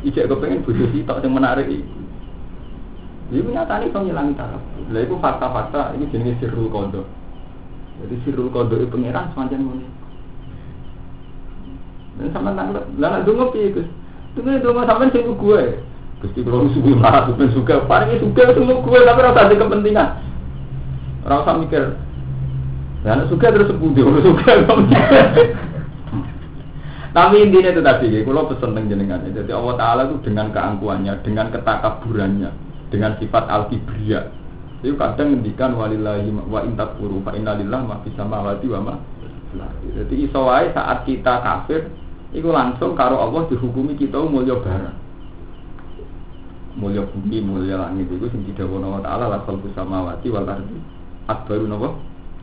Ijek 0.02 0.26
kepengen 0.26 0.66
bojo 0.66 0.90
sitok 0.90 1.22
yang 1.22 1.38
menarik 1.38 1.70
itu. 1.70 2.06
Jadi 3.30 3.54
nyatanya 3.54 3.86
itu 3.90 3.98
ngilangi 3.98 4.34
taraf. 4.38 4.62
Lah 4.94 5.02
itu 5.02 5.16
fakta-fakta 5.18 5.98
ini 5.98 6.10
jenis 6.10 6.38
sirul 6.42 6.70
kondo. 6.74 7.06
Jadi 8.02 8.16
sirul 8.26 8.50
kodok 8.50 8.82
pangeran 8.90 9.30
semacam 9.34 9.62
ini. 9.62 9.88
Dan 12.16 12.32
sama 12.32 12.50
nang 12.54 12.74
nak 12.98 13.26
dungo 13.28 13.54
piye 13.54 13.74
Gus? 13.74 13.88
Dungo 14.34 14.58
dungo 14.62 14.82
sampean 14.90 15.14
sing 15.14 15.26
gue. 15.26 15.64
Gusti 16.26 16.42
kula 16.42 16.66
suwi 16.74 16.98
marah 16.98 17.30
sampean 17.30 17.54
suka. 17.54 17.86
Paringi 17.86 18.18
suka 18.18 18.58
dungo 18.58 18.82
gue 18.82 19.00
tapi 19.06 19.22
ora 19.22 19.32
usah 19.38 19.54
kepentingan. 19.54 20.10
Ora 21.30 21.36
usah 21.46 21.56
mikir. 21.62 21.84
Nek 23.06 23.30
suka 23.30 23.54
terus 23.54 23.70
sepundi 23.70 24.02
ora 24.02 24.20
suka. 24.26 24.52
Tapi 27.16 27.48
intinya 27.48 27.72
itu 27.72 27.80
tadi, 27.80 28.12
kalau 28.28 28.44
pesen 28.44 28.76
tentang 28.76 28.92
jenengan. 28.92 29.24
Jadi 29.24 29.48
Allah 29.56 29.80
Taala 29.80 30.02
itu 30.12 30.20
dengan 30.20 30.52
keangkuhannya, 30.52 31.24
dengan 31.24 31.48
ketakaburannya, 31.48 32.52
dengan 32.92 33.16
sifat 33.24 33.48
al-kibriya. 33.48 34.36
Itu 34.84 35.00
kadang 35.00 35.32
ngendikan 35.32 35.80
walillahi 35.80 36.28
wa 36.44 36.60
intakfuru 36.68 37.24
fa 37.24 37.32
innalillah 37.32 37.88
ma 37.88 38.04
fis 38.04 38.12
samawati 38.20 38.68
wa 38.68 38.80
ma 38.84 38.94
Jadi 39.96 40.28
iso 40.28 40.44
saat 40.76 41.08
kita 41.08 41.40
kafir 41.40 41.88
itu 42.36 42.52
langsung 42.52 43.00
karo 43.00 43.16
Allah 43.16 43.48
dihukumi 43.48 43.96
kita 43.96 44.20
mulia 44.20 44.60
barang. 44.60 45.05
Mulia 46.76 47.08
bumi, 47.08 47.40
mulia 47.40 47.80
langit 47.80 48.12
itu 48.12 48.28
sing 48.28 48.44
didhawuhi 48.44 48.84
Allah 48.84 49.00
Taala 49.08 49.26
la 49.32 49.40
khalqus 49.48 49.72
samawati 49.80 50.28
wal 50.28 50.44
ardi 50.44 50.76
akbaru 51.32 51.72
napa 51.72 51.96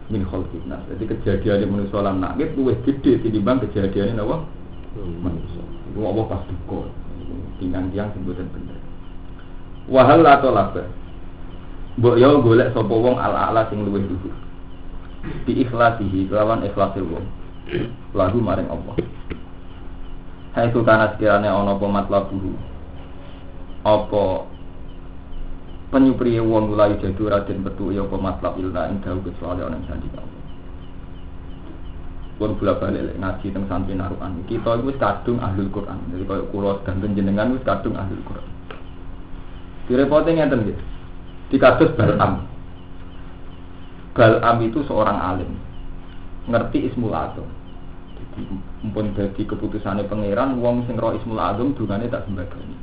min 0.09 0.25
khalqin 0.25 0.65
nas. 0.73 0.81
Jadi 0.89 1.05
kejadian 1.05 1.69
manusia 1.69 2.01
lan 2.01 2.25
langit 2.25 2.57
luwih 2.57 2.73
gede 2.81 3.21
tinimbang 3.21 3.61
kejadian 3.69 4.17
napa 4.17 4.41
manusia. 5.21 5.61
Itu 5.93 6.01
Allah 6.01 6.25
pas 6.33 6.41
duka. 6.49 6.89
Tinggal 7.61 7.93
tiang 7.93 8.09
sebutan 8.17 8.49
bener. 8.57 8.81
Wahal 9.93 10.25
atau 10.25 10.49
laba. 10.49 10.89
Mbok 12.01 12.17
yo 12.17 12.41
golek 12.41 12.73
sapa 12.73 12.89
wong 12.89 13.21
ala-ala 13.21 13.69
sing 13.69 13.85
luwih 13.85 14.01
luhur. 14.01 14.33
Bi 15.45 15.61
ikhlasihi 15.61 16.33
kelawan 16.33 16.65
ikhlase 16.65 17.05
wong. 17.05 17.29
Lagu 18.17 18.41
maring 18.41 18.73
Allah. 18.73 18.97
Hai 20.57 20.73
karena 20.73 21.13
sekiranya 21.17 21.57
ono 21.57 21.77
apa 21.77 21.87
matlabuhu 21.89 22.72
Apa 23.83 24.53
Penyupriye 25.93 26.41
wong 26.41 26.73
mulai 26.73 26.97
jadi 26.97 27.21
raden 27.21 27.69
betu 27.69 27.93
ya 27.93 28.01
apa 28.09 28.17
matlab 28.17 28.57
ilna 28.57 28.89
ing 28.89 29.05
dawu 29.05 29.21
kecuali 29.29 29.61
orang 29.61 29.85
sandi 29.85 30.09
Allah. 30.17 30.41
Pun 32.41 32.57
bola 32.57 32.81
balik 32.81 33.13
ngaji 33.21 33.47
teng 33.53 33.69
santri 33.69 33.93
naruhan 33.93 34.41
Kita 34.49 34.81
itu 34.81 34.89
kadung 34.97 35.45
ahlul 35.45 35.69
Quran. 35.69 36.01
Jadi 36.09 36.25
kalau 36.25 36.49
kulo 36.49 36.81
dan 36.89 37.05
jenengan 37.13 37.53
itu 37.53 37.61
kadung 37.61 37.93
ahlul 37.93 38.25
Quran. 38.25 38.49
Direpotnya 39.85 40.49
ngeten 40.49 40.73
gitu 40.73 40.83
Di 41.53 41.57
kasus 41.61 41.93
Balam. 41.93 42.49
Balam 44.17 44.57
itu 44.65 44.81
seorang 44.89 45.19
alim. 45.21 45.61
Ngerti 46.49 46.89
Ismul 46.89 47.13
Azam. 47.13 47.45
Mumpun 48.81 49.13
jadi 49.13 49.43
keputusannya 49.45 50.09
pangeran 50.09 50.57
wong 50.57 50.89
sing 50.89 50.97
roh 50.97 51.13
ismul 51.13 51.37
azam 51.37 51.77
dungane 51.77 52.09
tak 52.09 52.25
sembadani 52.25 52.75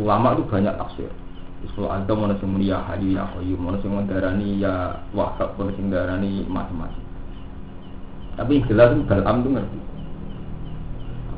ulama 0.00 0.34
itu 0.34 0.42
banyak 0.48 0.74
tafsir. 0.80 1.12
Ismul 1.60 1.92
azam 1.92 2.24
mana 2.24 2.40
sing 2.40 2.48
mulia 2.48 2.80
hadi 2.88 3.20
ya 3.20 3.28
qayyum 3.36 3.60
mana 3.60 3.76
sing 3.84 3.92
mendarani 3.92 4.56
ya 4.56 4.96
wahab 5.12 5.52
mana 5.60 5.70
sing 5.76 5.92
mendarani 5.92 6.48
macam-macam. 6.48 7.04
Tapi 8.40 8.50
yang 8.56 8.64
jelas 8.72 8.88
itu 8.96 9.04
Balam 9.04 9.44
itu 9.44 9.48
ngerti. 9.52 9.78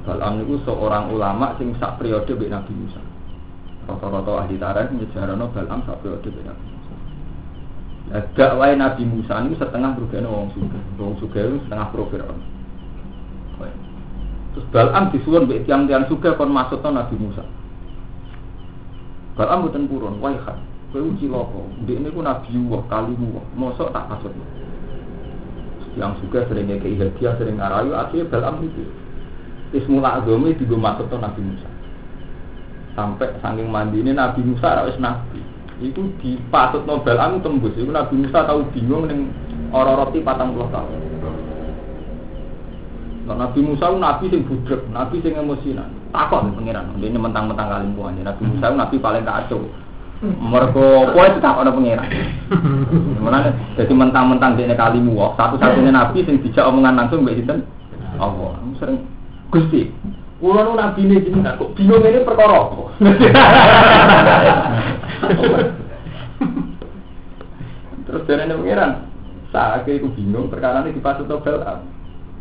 Balam 0.06 0.32
itu 0.46 0.54
seorang 0.62 1.10
ulama 1.10 1.58
sing 1.58 1.74
sak 1.82 1.98
periode 1.98 2.30
bek 2.38 2.54
Nabi 2.54 2.70
Musa. 2.70 3.02
Rata-rata 3.90 4.46
ahli 4.46 4.54
tarikh 4.62 4.94
nyejarano 4.94 5.50
Balam 5.50 5.82
sak 5.82 5.98
periode 6.06 6.28
bek 6.30 6.44
Nabi 6.46 6.64
Musa. 6.70 6.94
Dakwah 8.38 8.70
Nabi 8.78 9.02
Musa 9.10 9.34
ini 9.42 9.58
setengah 9.58 9.90
bergana 9.98 10.30
wong 10.30 10.54
suga 10.54 10.78
wong 11.02 11.18
suga 11.18 11.40
itu 11.42 11.58
setengah 11.66 11.90
pro 11.90 12.06
Terus 14.54 14.66
Balam 14.70 15.10
mbek 15.10 15.66
tiang-tiang 15.66 16.06
suga 16.06 16.38
kon 16.38 16.54
masuk 16.54 16.78
Nabi 16.86 17.18
Musa. 17.18 17.42
Balam 19.32 19.64
mboten 19.64 19.88
purun, 19.88 20.20
wae 20.20 20.36
kan. 20.44 20.60
Kowe 20.92 21.00
uji 21.00 21.24
loko, 21.28 21.64
ndek 21.84 22.04
niku 22.04 22.20
Nabi 22.20 22.52
Allah, 22.52 22.80
kalimu 22.92 23.26
Allah. 23.32 23.44
Mosok 23.56 23.88
tak 23.96 24.04
kasut. 24.12 24.34
Yang 25.96 26.24
suka 26.24 26.44
sering 26.48 26.68
kayak 26.68 27.00
hadiah, 27.00 27.32
sering 27.40 27.56
ngarayu, 27.56 27.92
akhirnya 27.96 28.28
Balam 28.28 28.60
itu. 28.64 28.84
Ismul 29.72 30.04
Azami 30.04 30.52
digo 30.52 30.76
masuk 30.76 31.08
Nabi 31.16 31.40
Musa. 31.40 31.68
Sampai 32.92 33.32
saking 33.40 33.72
mandi 33.72 34.04
ini 34.04 34.12
Nabi 34.12 34.44
Musa 34.44 34.76
rawis 34.76 35.00
Nabi. 35.00 35.40
Itu 35.80 36.12
dipatut 36.20 36.84
Nobel 36.84 37.16
Amu 37.16 37.40
tembus. 37.40 37.72
Itu 37.72 37.88
Nabi 37.88 38.20
Musa 38.20 38.44
tahu 38.44 38.68
bingung 38.76 39.08
neng 39.08 39.32
orang 39.72 39.96
roti 39.96 40.20
patang 40.20 40.52
puluh 40.52 40.68
tahun. 40.68 41.00
Nabi 43.32 43.60
Musa 43.64 43.88
itu 43.88 43.96
nabi 43.96 44.24
sing 44.28 44.42
budrek, 44.44 44.82
nabi 44.92 45.16
sing 45.24 45.32
emosinan. 45.40 46.01
Takut 46.12 46.44
nih 46.44 46.52
pangeran, 46.52 46.92
ini 47.00 47.16
mentang-mentang 47.16 47.72
kalim 47.72 47.96
puannya. 47.96 48.20
Nabi 48.20 48.44
Musa 48.44 48.68
itu 48.68 48.76
nabi 48.76 49.00
paling 49.00 49.24
kacau. 49.24 49.64
Mereka 50.20 51.16
kue 51.16 51.24
itu 51.24 51.40
tak 51.40 51.56
ada 51.56 51.72
pangeran. 51.72 52.04
Mana 53.24 53.48
jadi 53.80 53.92
mentang-mentang 53.96 54.60
dia 54.60 54.76
kalimu, 54.76 55.32
satu-satunya 55.40 55.88
nabi 55.88 56.20
sing 56.28 56.36
dijak 56.44 56.68
omongan 56.68 57.00
langsung 57.00 57.24
mbak 57.24 57.40
Sinten. 57.40 57.64
Allah, 58.20 58.60
sering 58.76 59.08
gusti. 59.48 59.88
Ulang 60.44 60.76
nabi 60.76 61.08
ini 61.08 61.24
jadi 61.24 61.56
kok 61.56 61.72
bingung 61.80 62.04
ini 62.04 62.28
perkara 62.28 62.60
apa? 62.60 62.92
Terus 68.04 68.26
dari 68.28 68.44
ini 68.44 68.52
pangeran, 68.52 69.08
saya 69.48 69.80
itu 69.88 70.12
bingung 70.12 70.52
perkara 70.52 70.84
ini 70.84 70.92
dipasut 70.92 71.24
Nobel. 71.24 71.56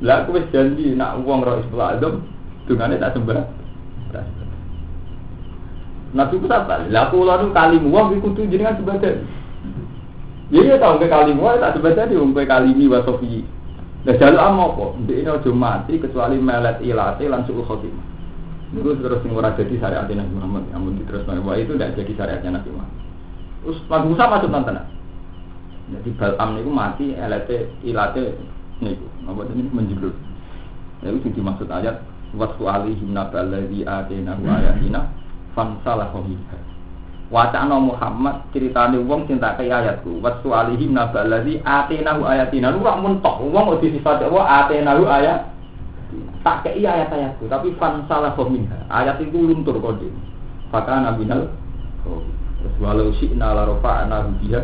Lah 0.02 0.26
aku 0.26 0.34
wis 0.36 0.50
janji 0.52 0.92
nak 0.98 1.22
wong 1.24 1.46
roh 1.46 1.62
Ismul 1.62 1.80
Azam 1.80 2.26
dungane 2.66 2.98
tak 2.98 3.14
sembah. 3.16 3.61
Nabi 6.12 6.44
ku 6.44 6.48
apa? 6.52 6.84
Lah 6.92 7.08
aku 7.08 7.24
lalu 7.24 7.56
kalimu 7.56 7.88
wong 7.88 8.20
iku 8.20 8.36
jenengan 8.36 8.76
sebadan. 8.76 9.24
Ya 10.52 10.60
iya 10.68 10.76
tau 10.76 11.00
ke 11.00 11.08
kalimu 11.08 11.48
tak 11.64 11.80
sebadan 11.80 12.12
di 12.12 12.20
wong 12.20 12.36
kalimi 12.36 12.92
wa 12.92 13.00
sofi. 13.08 13.48
Lah 14.04 14.16
jaluk 14.20 14.44
am 14.44 14.60
apa? 14.60 14.86
Ndek 15.08 15.18
ini 15.24 15.30
aja 15.32 15.52
mati 15.56 15.94
kecuali 15.96 16.36
melet 16.36 16.84
ilate 16.84 17.24
lan 17.32 17.48
suul 17.48 17.64
khotimah. 17.64 18.06
Itu 18.76 19.00
terus 19.00 19.24
sing 19.24 19.32
ora 19.32 19.56
jadi 19.56 19.76
syariatnya 19.80 20.28
Nabi 20.28 20.34
Muhammad. 20.36 20.64
Amun 20.76 21.00
terus 21.08 21.24
bahwa 21.24 21.56
itu 21.56 21.76
tidak 21.80 21.96
jadi 21.96 22.12
syariatnya 22.20 22.60
Nabi 22.60 22.70
Muhammad. 22.76 23.00
Terus 23.64 23.78
Nabi 23.88 24.06
Musa 24.12 24.24
masuk 24.28 24.50
nonton. 24.52 24.80
Jadi 25.92 26.10
Balam 26.16 26.50
niku 26.56 26.72
mati 26.72 27.06
elate 27.16 27.68
ilate 27.84 28.36
niku 28.82 29.06
apa 29.28 29.46
ini 29.54 29.70
menjulur 29.70 30.16
ya 31.06 31.14
itu 31.14 31.30
dimaksud 31.34 31.70
ayat 31.70 32.02
wasu 32.38 32.64
alihim 32.68 33.12
naballadzi 33.12 33.84
atainahu 33.84 34.44
ayatina 34.48 35.12
fansalahu 35.56 36.24
minha 36.24 36.60
wacana 37.32 37.80
Muhammad 37.80 38.44
ceritane 38.52 39.00
wong 39.00 39.24
cinta 39.26 39.56
ke 39.56 39.72
ayatku. 39.72 40.20
Wasu 40.20 40.52
alihim 40.52 40.92
naballadzi 40.92 41.64
atainahu 41.64 42.28
ayatina 42.28 42.76
lu 42.76 42.84
rak 42.84 43.00
mentok. 43.00 43.40
Wong 43.40 43.80
di 43.80 43.96
sifat 43.96 44.20
apa 44.28 44.68
atainahu 44.68 45.08
ayat. 45.08 45.48
Tak 46.44 46.68
kei 46.68 46.84
ayat-ayatku 46.84 47.48
tapi 47.48 47.72
fansalahu 47.80 48.52
minha. 48.52 48.76
Ayat 48.92 49.24
itu 49.24 49.40
luntur 49.40 49.80
kode. 49.80 50.12
Maka 50.70 51.00
nabinal 51.00 51.48
walau 52.84 53.16
syi'na 53.16 53.56
la 53.56 53.64
rafa'na 53.64 54.28
biha 54.44 54.62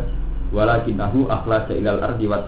walakinahu 0.52 1.28
akhlasa 1.28 1.72
ilal 1.72 2.04
ardi 2.04 2.28
wa 2.28 2.44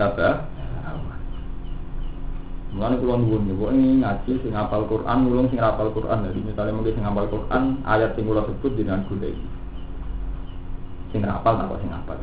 Mulane 2.71 3.03
kula 3.03 3.19
nuwun 3.19 3.51
niku 3.51 3.67
ini 3.75 3.99
ngaji 3.99 4.47
sing 4.47 4.55
hafal 4.55 4.87
Quran, 4.87 5.27
nulung 5.27 5.51
sing 5.51 5.59
hafal 5.59 5.91
Quran. 5.91 6.23
Jadi 6.23 6.39
misalnya 6.47 6.71
mungkin 6.71 6.95
sing 6.95 7.03
hafal 7.03 7.27
Quran, 7.27 7.83
ayat 7.83 8.15
sing 8.15 8.31
kula 8.31 8.47
sebut 8.47 8.73
dengan 8.79 9.03
golek. 9.11 9.35
Sing 11.11 11.27
hafal 11.27 11.59
napa 11.59 11.75
sing 11.83 11.91
hafal. 11.91 12.15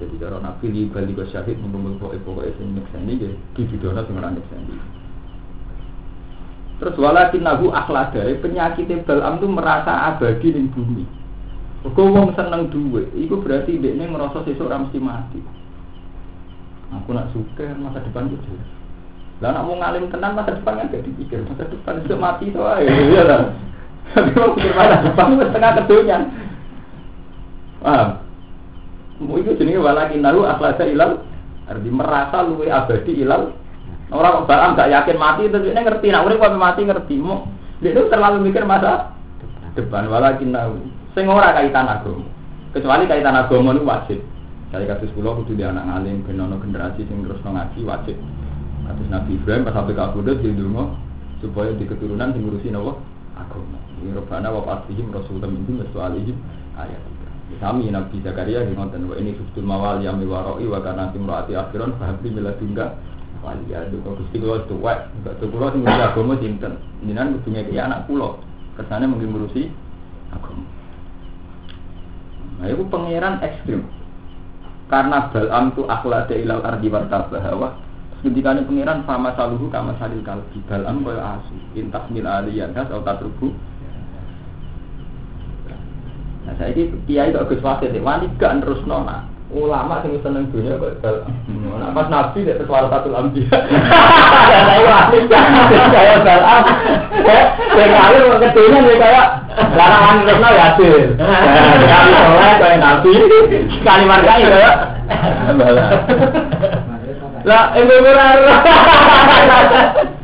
Jadi 0.00 0.16
cara 0.16 0.40
nabi 0.40 0.66
li 0.72 0.88
bali 0.88 1.12
go 1.12 1.28
syahid 1.28 1.60
ngumpul 1.60 2.00
pokoke 2.00 2.56
sing 2.56 2.72
nyekseni 2.72 3.12
nggih 3.20 3.32
dibidono 3.52 4.00
sing 4.08 4.16
ora 4.16 4.32
nyekseni. 4.32 4.76
Terus 6.80 6.98
walakin 6.98 7.46
nahu 7.46 7.70
akhlada, 7.70 8.26
penyakit 8.42 8.90
Balam 9.06 9.38
itu 9.38 9.46
merasa 9.46 10.10
abadi 10.10 10.50
di 10.50 10.66
bumi. 10.66 11.06
Kau 11.94 12.10
wong 12.10 12.34
seneng 12.34 12.70
duwe, 12.74 13.06
itu 13.14 13.38
berarti 13.38 13.78
dia 13.78 13.94
ini 13.94 14.10
merasa 14.10 14.42
sesuk 14.42 14.66
ora 14.66 14.82
mesti 14.82 14.98
mati. 14.98 15.38
Aku 16.90 17.14
nak 17.14 17.30
suka 17.30 17.70
masa 17.78 18.02
depan 18.02 18.26
itu 18.26 18.38
jelas. 18.42 18.81
Lah 19.42 19.50
nak 19.50 19.66
mau 19.66 19.74
ngalim 19.74 20.06
tenan 20.06 20.38
masa 20.38 20.54
depan 20.54 20.78
kan 20.78 20.94
gak 20.94 21.02
dipikir 21.02 21.42
masa 21.42 21.66
depan 21.66 21.98
itu 21.98 22.14
mati 22.14 22.44
itu 22.54 22.62
aja. 22.62 22.86
Iya 22.86 23.22
lah. 23.26 23.40
Tapi 24.14 24.30
mau 24.38 24.54
pikir 24.54 24.72
masa 24.78 25.02
depan 25.02 25.34
itu 25.34 25.44
setengah 25.50 25.72
kedunya. 25.82 26.18
Paham? 27.82 28.08
Mau 29.26 29.36
itu 29.42 29.50
jenis 29.58 29.82
walakin 29.82 30.22
nalu 30.22 30.46
akhlasa 30.46 30.86
ilal 30.86 31.26
arti 31.66 31.90
merasa 31.90 32.38
luwe 32.46 32.70
abadi 32.70 33.12
ilal 33.22 33.50
orang 34.14 34.46
barang 34.46 34.78
gak 34.78 34.90
yakin 34.94 35.18
mati 35.18 35.42
itu 35.50 35.58
dia 35.58 35.78
ngerti 35.78 36.06
nak 36.14 36.26
urip 36.26 36.42
mati 36.54 36.82
ngerti 36.86 37.16
mau 37.18 37.46
dia 37.82 37.94
itu 37.94 38.06
terlalu 38.10 38.46
mikir 38.46 38.62
masa 38.62 39.14
depan 39.74 40.06
walakin 40.10 40.54
nalu 40.54 40.86
sing 41.14 41.26
ora 41.26 41.54
kaitan 41.54 41.86
agama 41.86 42.26
kecuali 42.74 43.06
kaitan 43.06 43.34
agama 43.34 43.74
itu 43.74 43.82
wajib 43.86 44.20
Saya 44.72 44.88
kasus 44.88 45.12
pulau 45.12 45.36
kudu 45.36 45.52
di 45.52 45.68
anak 45.68 45.84
ngalim 45.84 46.24
ben 46.24 46.40
ono 46.40 46.56
generasi 46.56 47.04
sing 47.04 47.28
terus 47.28 47.44
ngaji 47.44 47.84
wajib. 47.84 48.16
Kasus 48.82 49.08
Nabi 49.08 49.38
Ibrahim 49.38 49.62
pas 49.66 49.74
sampai 49.74 49.94
kabudut 49.94 50.38
di 50.42 50.50
dungo 50.54 50.98
supaya 51.38 51.70
di 51.74 51.84
keturunan 51.86 52.34
sing 52.34 52.42
ngurusi 52.46 52.68
nopo 52.74 52.98
agama. 53.38 53.78
Ini 54.02 54.14
robana 54.14 54.50
wa 54.50 54.62
fatihim 54.66 55.14
rasulullah 55.14 55.50
minhum 55.50 55.82
waswalihim 55.86 56.36
ayat. 56.74 57.02
Sami 57.60 57.92
Nabi 57.92 58.16
Zakaria 58.24 58.64
di 58.64 58.72
ngoten 58.72 59.12
wa 59.12 59.14
ini 59.20 59.36
subtul 59.36 59.68
mawal 59.68 60.00
yang 60.00 60.16
miwaroi 60.16 60.64
wa 60.66 60.80
kana 60.80 61.12
timraati 61.12 61.52
akhiron 61.52 61.94
fahabli 62.00 62.32
miladunga 62.32 62.96
waliya 63.44 63.90
duka 63.92 64.16
Gusti 64.16 64.38
kula 64.40 64.64
tuwek 64.70 64.98
enggak 65.20 65.34
tuh 65.42 65.50
kula 65.50 65.74
sing 65.74 65.82
ngurusi 65.84 66.00
agama 66.06 66.34
sinten 66.38 66.72
jenengan 67.02 67.36
kudu 67.36 67.48
ngeki 67.52 67.76
anak 67.76 68.06
kula 68.08 68.38
kersane 68.78 69.04
mungkin 69.10 69.34
ngurusi 69.34 69.68
agama 70.32 70.64
Nah, 72.62 72.70
itu 72.70 72.86
pangeran 72.86 73.42
ekstrim. 73.42 73.82
Karena 74.86 75.34
Balam 75.34 75.74
itu 75.74 75.82
akhlak 75.82 76.30
ilal 76.30 76.62
ardi 76.62 76.86
wartabah 76.86 77.74
ini 78.22 78.38
pangeran 78.38 79.02
sama 79.02 79.34
saluhu 79.34 79.66
kama 79.66 79.98
salil 79.98 80.22
kalbi. 80.22 80.62
Balam 80.70 81.02
kaya 81.02 81.42
asu. 81.42 81.54
Intas 81.74 82.06
mil 82.14 82.22
aliyan 82.22 82.70
has 82.78 82.86
atau 82.86 83.02
tatrubu. 83.02 83.50
Nah, 86.46 86.54
saya 86.58 86.70
ini 86.74 86.90
kiai 87.06 87.34
kok 87.34 87.50
Gus 87.50 87.62
Wasit, 87.62 87.94
wani 87.98 88.30
gak 88.38 88.62
terus 88.62 88.82
nona. 88.86 89.26
Ulama 89.50 90.00
sing 90.06 90.22
seneng 90.22 90.54
dunia 90.54 90.78
kok 90.78 91.02
Balam. 91.02 91.34
Nah, 91.82 91.90
pas 91.90 92.06
Nabi 92.06 92.46
dia 92.46 92.62
sesuatu 92.62 92.86
satu 92.94 93.10
lambi. 93.10 93.42
Saya 93.50 94.80
wani 94.86 95.18
kayak. 95.26 96.62
Saya 97.74 97.86
ngalir 97.90 98.22
mau 98.30 98.38
kedunya 98.38 98.78
dia 98.86 99.02
kayak 99.02 99.26
larangan 99.74 100.14
terus 100.22 100.38
nona 100.38 100.54
ya 100.54 100.62
hasil. 100.70 100.94
Kali 101.90 102.10
soleh 102.22 102.52
kayak 102.62 102.78
Nabi. 102.78 103.12
Kali 103.82 104.04
markai 104.06 104.46
kayak 104.46 104.74
Balam. 105.58 105.90
Lah, 107.42 107.74
ibu 107.74 107.94
murah. 108.02 108.30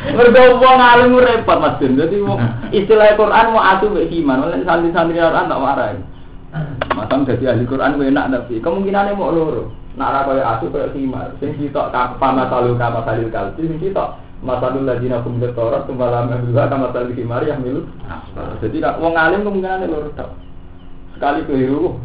Mergo 0.00 0.56
wong 0.56 0.78
alim 0.80 1.12
repot 1.20 1.60
Mas 1.60 1.76
Din. 1.76 2.00
Dadi 2.00 2.16
istilah 2.72 3.20
Quran 3.20 3.52
mau 3.52 3.60
atu 3.60 3.92
mek 3.92 4.08
iman, 4.08 4.48
oleh 4.48 4.64
santri-santri 4.64 5.20
Quran 5.20 5.50
tak 5.52 5.60
warai. 5.60 5.96
Masam 6.96 7.28
dadi 7.28 7.44
ahli 7.46 7.68
Quran 7.68 7.94
kowe 7.94 8.06
enak 8.08 8.26
tapi 8.32 8.58
kemungkinane 8.58 9.14
mau 9.14 9.30
loro. 9.30 9.70
Nak 9.94 10.08
ora 10.10 10.20
koyo 10.26 10.42
atu 10.42 10.66
koyo 10.72 10.88
himar. 10.96 11.36
Sing 11.38 11.54
sitok 11.60 11.92
pama 12.18 12.48
salu 12.50 12.74
kama 12.74 13.04
salil 13.06 13.30
kalbi, 13.30 13.70
sing 13.70 13.78
sitok 13.78 14.18
masalul 14.40 14.88
ladina 14.88 15.20
kum 15.20 15.36
torat 15.38 15.84
tumbalam 15.84 16.32
juga 16.48 16.66
kama 16.66 16.90
salil 16.96 17.14
himar 17.14 17.44
yang 17.44 17.60
milu. 17.62 17.86
Jadi 18.64 18.80
nak 18.82 18.98
wong 18.98 19.14
alim 19.14 19.46
kemungkinane 19.46 19.84
loro 19.86 20.10
tok. 20.16 20.32
Sekali 21.14 21.44
keliru 21.44 22.00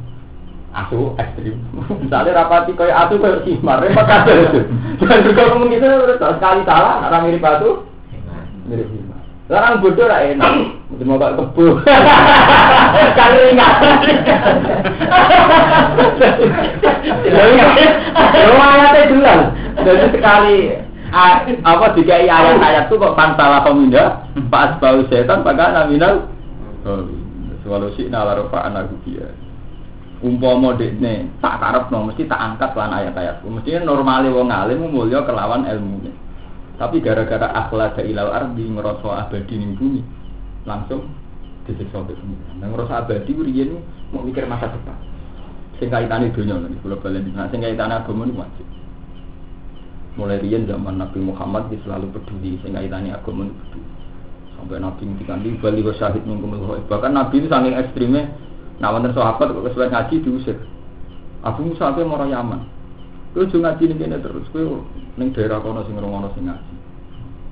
asu 0.76 1.16
ekstrim. 1.16 1.56
Misalnya 2.04 2.44
rapati 2.44 2.76
koyo 2.76 2.92
atu 2.92 3.16
koyo 3.16 3.40
himar, 3.48 3.80
repot 3.80 4.04
kabeh 4.04 4.36
itu. 4.36 4.60
Dan 5.00 5.24
juga 5.24 5.52
kemungkinan 5.56 6.00
loro 6.04 6.16
tok. 6.20 6.36
Sekali 6.36 6.62
salah, 6.68 7.08
ora 7.08 7.18
mirip 7.24 7.44
atu, 7.44 7.88
mirip 8.68 8.88
himar. 8.92 9.20
Sekarang 9.46 9.78
bodoh 9.80 10.08
lah 10.12 10.20
enak, 10.26 10.54
gak 11.06 11.34
kebo. 11.38 11.66
kan 13.14 13.30
ringan. 13.32 13.74
Lu 18.34 18.56
ayatnya 18.60 19.10
jelas. 19.14 19.42
Jadi 19.86 20.06
sekali 20.18 20.58
apa 21.62 21.86
dikai 21.94 22.28
ayat-ayat 22.28 22.90
itu 22.90 22.98
kok 22.98 23.16
pantalah 23.16 23.62
pemindah, 23.64 24.28
pas 24.52 24.76
bau 24.82 25.06
setan, 25.08 25.46
maka 25.46 25.72
naminal. 25.72 26.28
Walau 27.66 27.90
sih 27.98 28.10
nala 28.10 28.38
rofa 28.38 28.62
anak 28.66 28.94
dia. 29.06 29.30
Umpama 30.26 30.74
dekne 30.74 31.30
tak 31.38 31.62
karep 31.62 31.94
no, 31.94 32.10
mesti 32.10 32.26
tak 32.26 32.42
angkat 32.42 32.74
lan 32.74 32.98
ayat-ayatku. 32.98 33.46
Mesti 33.46 33.86
normale 33.86 34.34
wong 34.34 34.50
alim 34.50 34.90
mulya 34.90 35.22
kelawan 35.22 35.70
ilmunya. 35.70 36.10
Tapi 36.82 36.98
gara-gara 36.98 37.46
akhlak 37.54 38.02
ilal 38.02 38.34
ardi 38.34 38.66
ngerasa 38.66 39.30
abadi 39.30 39.54
ning 39.54 39.78
bumi, 39.78 40.02
langsung 40.66 41.14
disiksa 41.70 42.02
oleh 42.02 42.18
pengiran. 42.18 42.56
Nah, 42.58 42.68
ngerasa 42.74 42.94
abadi 43.06 43.32
riyen 43.38 43.78
mau 44.10 44.26
mikir 44.26 44.50
masa 44.50 44.74
depan. 44.74 44.98
Sing 45.78 45.94
kaitane 45.94 46.34
donya 46.34 46.58
nek 46.58 46.82
kula 46.82 46.98
balen. 46.98 47.30
Nah, 47.30 47.46
sing 47.54 47.62
kaitane 47.62 47.94
agama 47.94 48.26
niku 48.26 48.42
wajib. 48.42 48.68
Mulai 50.18 50.42
riyen 50.42 50.66
zaman 50.66 50.98
Nabi 50.98 51.22
Muhammad 51.22 51.70
dia 51.70 51.78
selalu 51.86 52.10
peduli 52.18 52.58
sing 52.66 52.74
kaitane 52.74 53.14
agama 53.14 53.46
niku 53.46 53.62
peduli. 53.70 53.90
Sampai 54.58 54.82
Nabi 54.82 55.02
ngendikan 55.06 55.44
di 55.46 55.54
bali 55.60 55.86
wa 55.86 55.94
syahid 55.94 56.24
minkum 56.26 56.56
Bahkan 56.90 57.12
Nabi 57.14 57.44
itu 57.44 57.48
saking 57.52 57.76
ekstrimnya 57.76 58.24
Nah, 58.80 58.92
wonten 58.92 59.16
sahabat 59.16 59.56
kok 59.56 59.64
kesuwen 59.72 59.92
ngaji 59.92 60.16
diusir. 60.20 60.58
Abu 61.46 61.64
Musa 61.64 61.94
ape 61.94 62.04
mara 62.04 62.28
Yaman. 62.28 62.68
Kowe 63.32 63.44
aja 63.44 63.56
ngaji 63.56 63.84
ning 63.92 64.00
kene 64.00 64.18
terus, 64.20 64.48
kowe 64.52 64.84
ning 65.16 65.32
daerah 65.36 65.60
kono 65.60 65.84
sing 65.84 65.96
ngrungokno 65.96 66.32
sing 66.36 66.48
ngaji. 66.48 66.74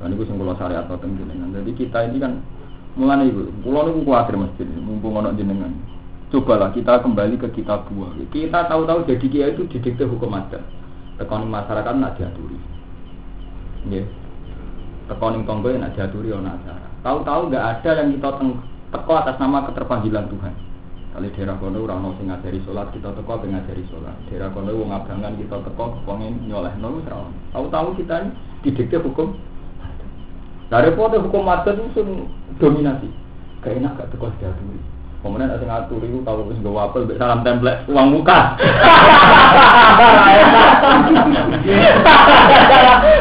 Lah 0.04 0.08
niku 0.12 0.28
sing 0.28 0.36
kula 0.36 0.56
syariat 0.60 0.88
to 0.88 0.96
jenengan. 1.00 1.54
Jadi 1.56 1.72
kita 1.80 2.08
ini 2.08 2.20
kan 2.20 2.44
mulane 3.00 3.32
iku, 3.32 3.48
kula 3.64 3.88
niku 3.88 4.00
kuwatir 4.04 4.36
masjid 4.36 4.68
mumpung 4.80 5.16
ono 5.16 5.32
jenengan. 5.32 5.72
Cobalah 6.34 6.74
kita 6.74 7.00
kembali 7.06 7.38
ke 7.38 7.48
kitab 7.54 7.86
buah. 7.94 8.10
Kita 8.34 8.66
tahu-tahu 8.66 9.06
jadi 9.06 9.26
kiai 9.30 9.54
itu 9.54 9.70
didikte 9.70 10.04
hukum 10.10 10.34
adat. 10.34 10.66
Tekoning 11.22 11.48
masyarakat 11.48 11.94
nak 11.94 12.18
diaturi. 12.18 12.58
Nggih. 13.86 14.06
Tekoning 15.14 15.46
tonggo 15.46 15.70
nak 15.78 15.94
diaturi 15.94 16.34
ono 16.34 16.50
acara. 16.50 16.84
Tahu-tahu 17.06 17.54
nggak 17.54 17.66
ada 17.70 17.90
yang 18.02 18.18
kita 18.18 18.30
teko 18.90 19.14
atas 19.14 19.38
nama 19.38 19.70
keterpanggilan 19.70 20.26
Tuhan. 20.34 20.73
Kali 21.14 21.30
daerah 21.38 21.62
kono 21.62 21.78
ora 21.78 21.94
ono 21.94 22.18
sing 22.18 22.26
ngajari 22.26 22.66
salat, 22.66 22.90
kita 22.90 23.14
teko 23.14 23.38
pengen 23.38 23.62
ngajari 23.62 23.86
salat. 23.86 24.18
Daerah 24.34 24.50
kono 24.50 24.74
wong 24.74 24.90
abangan 24.90 25.38
kita 25.38 25.62
teko 25.62 26.02
pengen 26.10 26.42
nyolehno 26.50 26.98
wis 26.98 27.06
ora 27.06 27.30
ono. 27.30 27.38
Tahu-tahu 27.54 27.94
kita 28.02 28.26
ini 28.26 28.34
didikte 28.66 28.98
hukum. 28.98 29.38
Dari 30.74 30.90
foto 30.98 31.22
hukum 31.22 31.46
adat 31.46 31.78
itu 31.78 31.86
sun 31.94 32.26
dominasi. 32.58 33.14
Enak 33.62 33.94
gak 33.94 34.10
teko 34.10 34.34
diaturi. 34.42 34.82
Kemudian 35.22 35.54
ada 35.54 35.62
yang 35.62 35.70
ngatur 35.86 36.02
itu 36.02 36.18
tahu 36.26 36.50
wis 36.50 36.58
nggawa 36.66 36.90
apel 36.90 37.06
mbek 37.06 37.22
salam 37.22 37.46
template 37.46 37.86
uang 37.86 38.08
muka. 38.10 38.58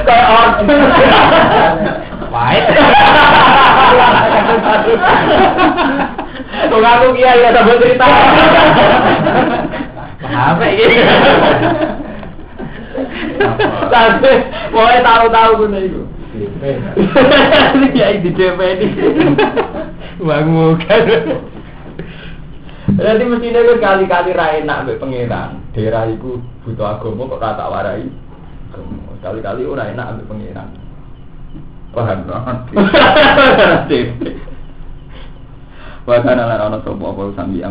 Kayak 0.08 0.32
orang. 0.32 0.64
Baik. 2.32 2.64
Kok 6.70 6.78
aku 6.78 7.06
kiai 7.18 7.42
ya 7.42 7.50
tak 7.50 7.66
cerita. 7.80 8.06
Apa 10.22 10.64
ini? 10.70 10.96
Tapi 13.90 14.32
mau 14.70 14.86
tahu-tahu 15.02 15.66
itu. 15.74 16.02
Ini 16.38 17.86
kiai 17.90 18.22
di 18.22 18.30
DP 18.30 18.60
ini. 18.78 18.86
Bang 20.22 20.46
muka. 20.48 20.96
Jadi 22.92 23.24
mestinya 23.24 23.60
kan 23.62 23.78
kali-kali 23.80 24.30
ra 24.36 24.46
enak 24.58 24.86
mbek 24.86 25.00
pangeran. 25.00 25.58
Daerah 25.72 26.06
iku 26.12 26.38
butuh 26.62 26.86
agama 26.98 27.30
kok 27.30 27.42
rata 27.42 27.66
warai. 27.66 28.06
Kali-kali 29.24 29.66
ora 29.66 29.90
enak 29.90 30.18
mbek 30.18 30.28
pangeran. 30.30 30.68
Paham 31.92 32.24
kan? 32.24 32.56
Wa 36.02 36.18
kana 36.18 36.50
lan 36.50 36.58
ana 36.58 36.78
sapa 36.82 36.98
apa 36.98 37.22
sambi 37.38 37.62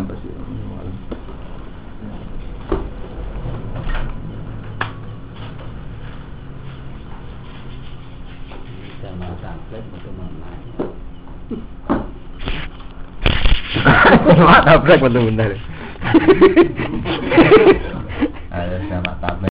betul 9.91 10.12
mana? 10.15 10.48
Mak 14.48 14.62
tabrak 14.67 15.00
betul 15.04 15.28
benar. 15.32 15.52
Ada 18.52 18.77
sama 18.88 19.12
tablet. 19.19 19.40